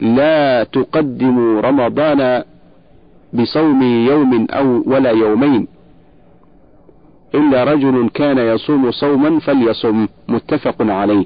لا 0.00 0.64
تقدموا 0.64 1.60
رمضان 1.60 2.42
بصوم 3.32 3.82
يوم 3.82 4.46
أو 4.50 4.82
ولا 4.86 5.10
يومين. 5.10 5.66
إلا 7.34 7.64
رجل 7.64 8.10
كان 8.14 8.38
يصوم 8.38 8.90
صوما 8.90 9.40
فليصم. 9.40 10.06
متفق 10.28 10.76
عليه. 10.80 11.24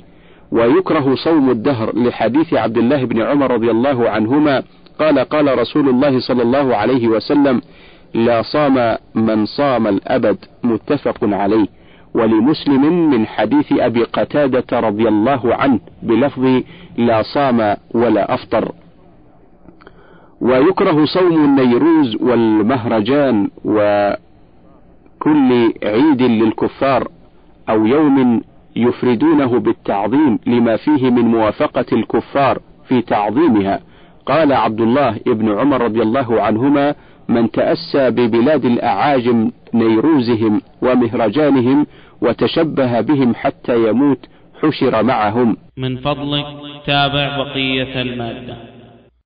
ويكره 0.52 1.14
صوم 1.14 1.50
الدهر 1.50 1.98
لحديث 1.98 2.54
عبد 2.54 2.78
الله 2.78 3.04
بن 3.04 3.22
عمر 3.22 3.50
رضي 3.50 3.70
الله 3.70 4.08
عنهما 4.08 4.62
قال 4.98 5.18
قال 5.18 5.58
رسول 5.58 5.88
الله 5.88 6.20
صلى 6.20 6.42
الله 6.42 6.76
عليه 6.76 7.08
وسلم 7.08 7.60
لا 8.14 8.42
صام 8.42 8.96
من 9.14 9.46
صام 9.46 9.86
الأبد 9.86 10.36
متفق 10.64 11.18
عليه 11.22 11.66
ولمسلم 12.14 13.10
من 13.10 13.26
حديث 13.26 13.72
أبي 13.72 14.02
قتادة 14.04 14.80
رضي 14.80 15.08
الله 15.08 15.54
عنه 15.54 15.80
بلفظ 16.02 16.62
لا 16.96 17.22
صام 17.22 17.76
ولا 17.94 18.34
أفطر. 18.34 18.72
ويكره 20.40 21.04
صوم 21.04 21.44
النيروز 21.44 22.16
والمهرجان 22.20 23.50
وكل 23.64 24.18
عيد 25.84 26.22
للكفار 26.22 27.08
أو 27.68 27.86
يوم 27.86 28.42
يفردونه 28.76 29.58
بالتعظيم 29.58 30.38
لما 30.46 30.76
فيه 30.76 31.10
من 31.10 31.22
موافقة 31.24 31.86
الكفار 31.92 32.58
في 32.88 33.02
تعظيمها. 33.02 33.80
قال 34.26 34.52
عبد 34.52 34.80
الله 34.80 35.16
ابن 35.26 35.58
عمر 35.58 35.80
رضي 35.80 36.02
الله 36.02 36.42
عنهما 36.42 36.94
من 37.28 37.50
تأسى 37.50 38.10
ببلاد 38.10 38.64
الأعاجم 38.64 39.50
نيروزهم 39.74 40.62
ومهرجانهم 40.82 41.86
وتشبه 42.22 43.00
بهم 43.00 43.34
حتى 43.34 43.88
يموت 43.88 44.26
حشر 44.62 45.02
معهم. 45.02 45.56
من 45.76 45.96
فضلك 45.96 46.46
تابع 46.86 47.36
بقية 47.36 48.02
المادة. 48.02 48.73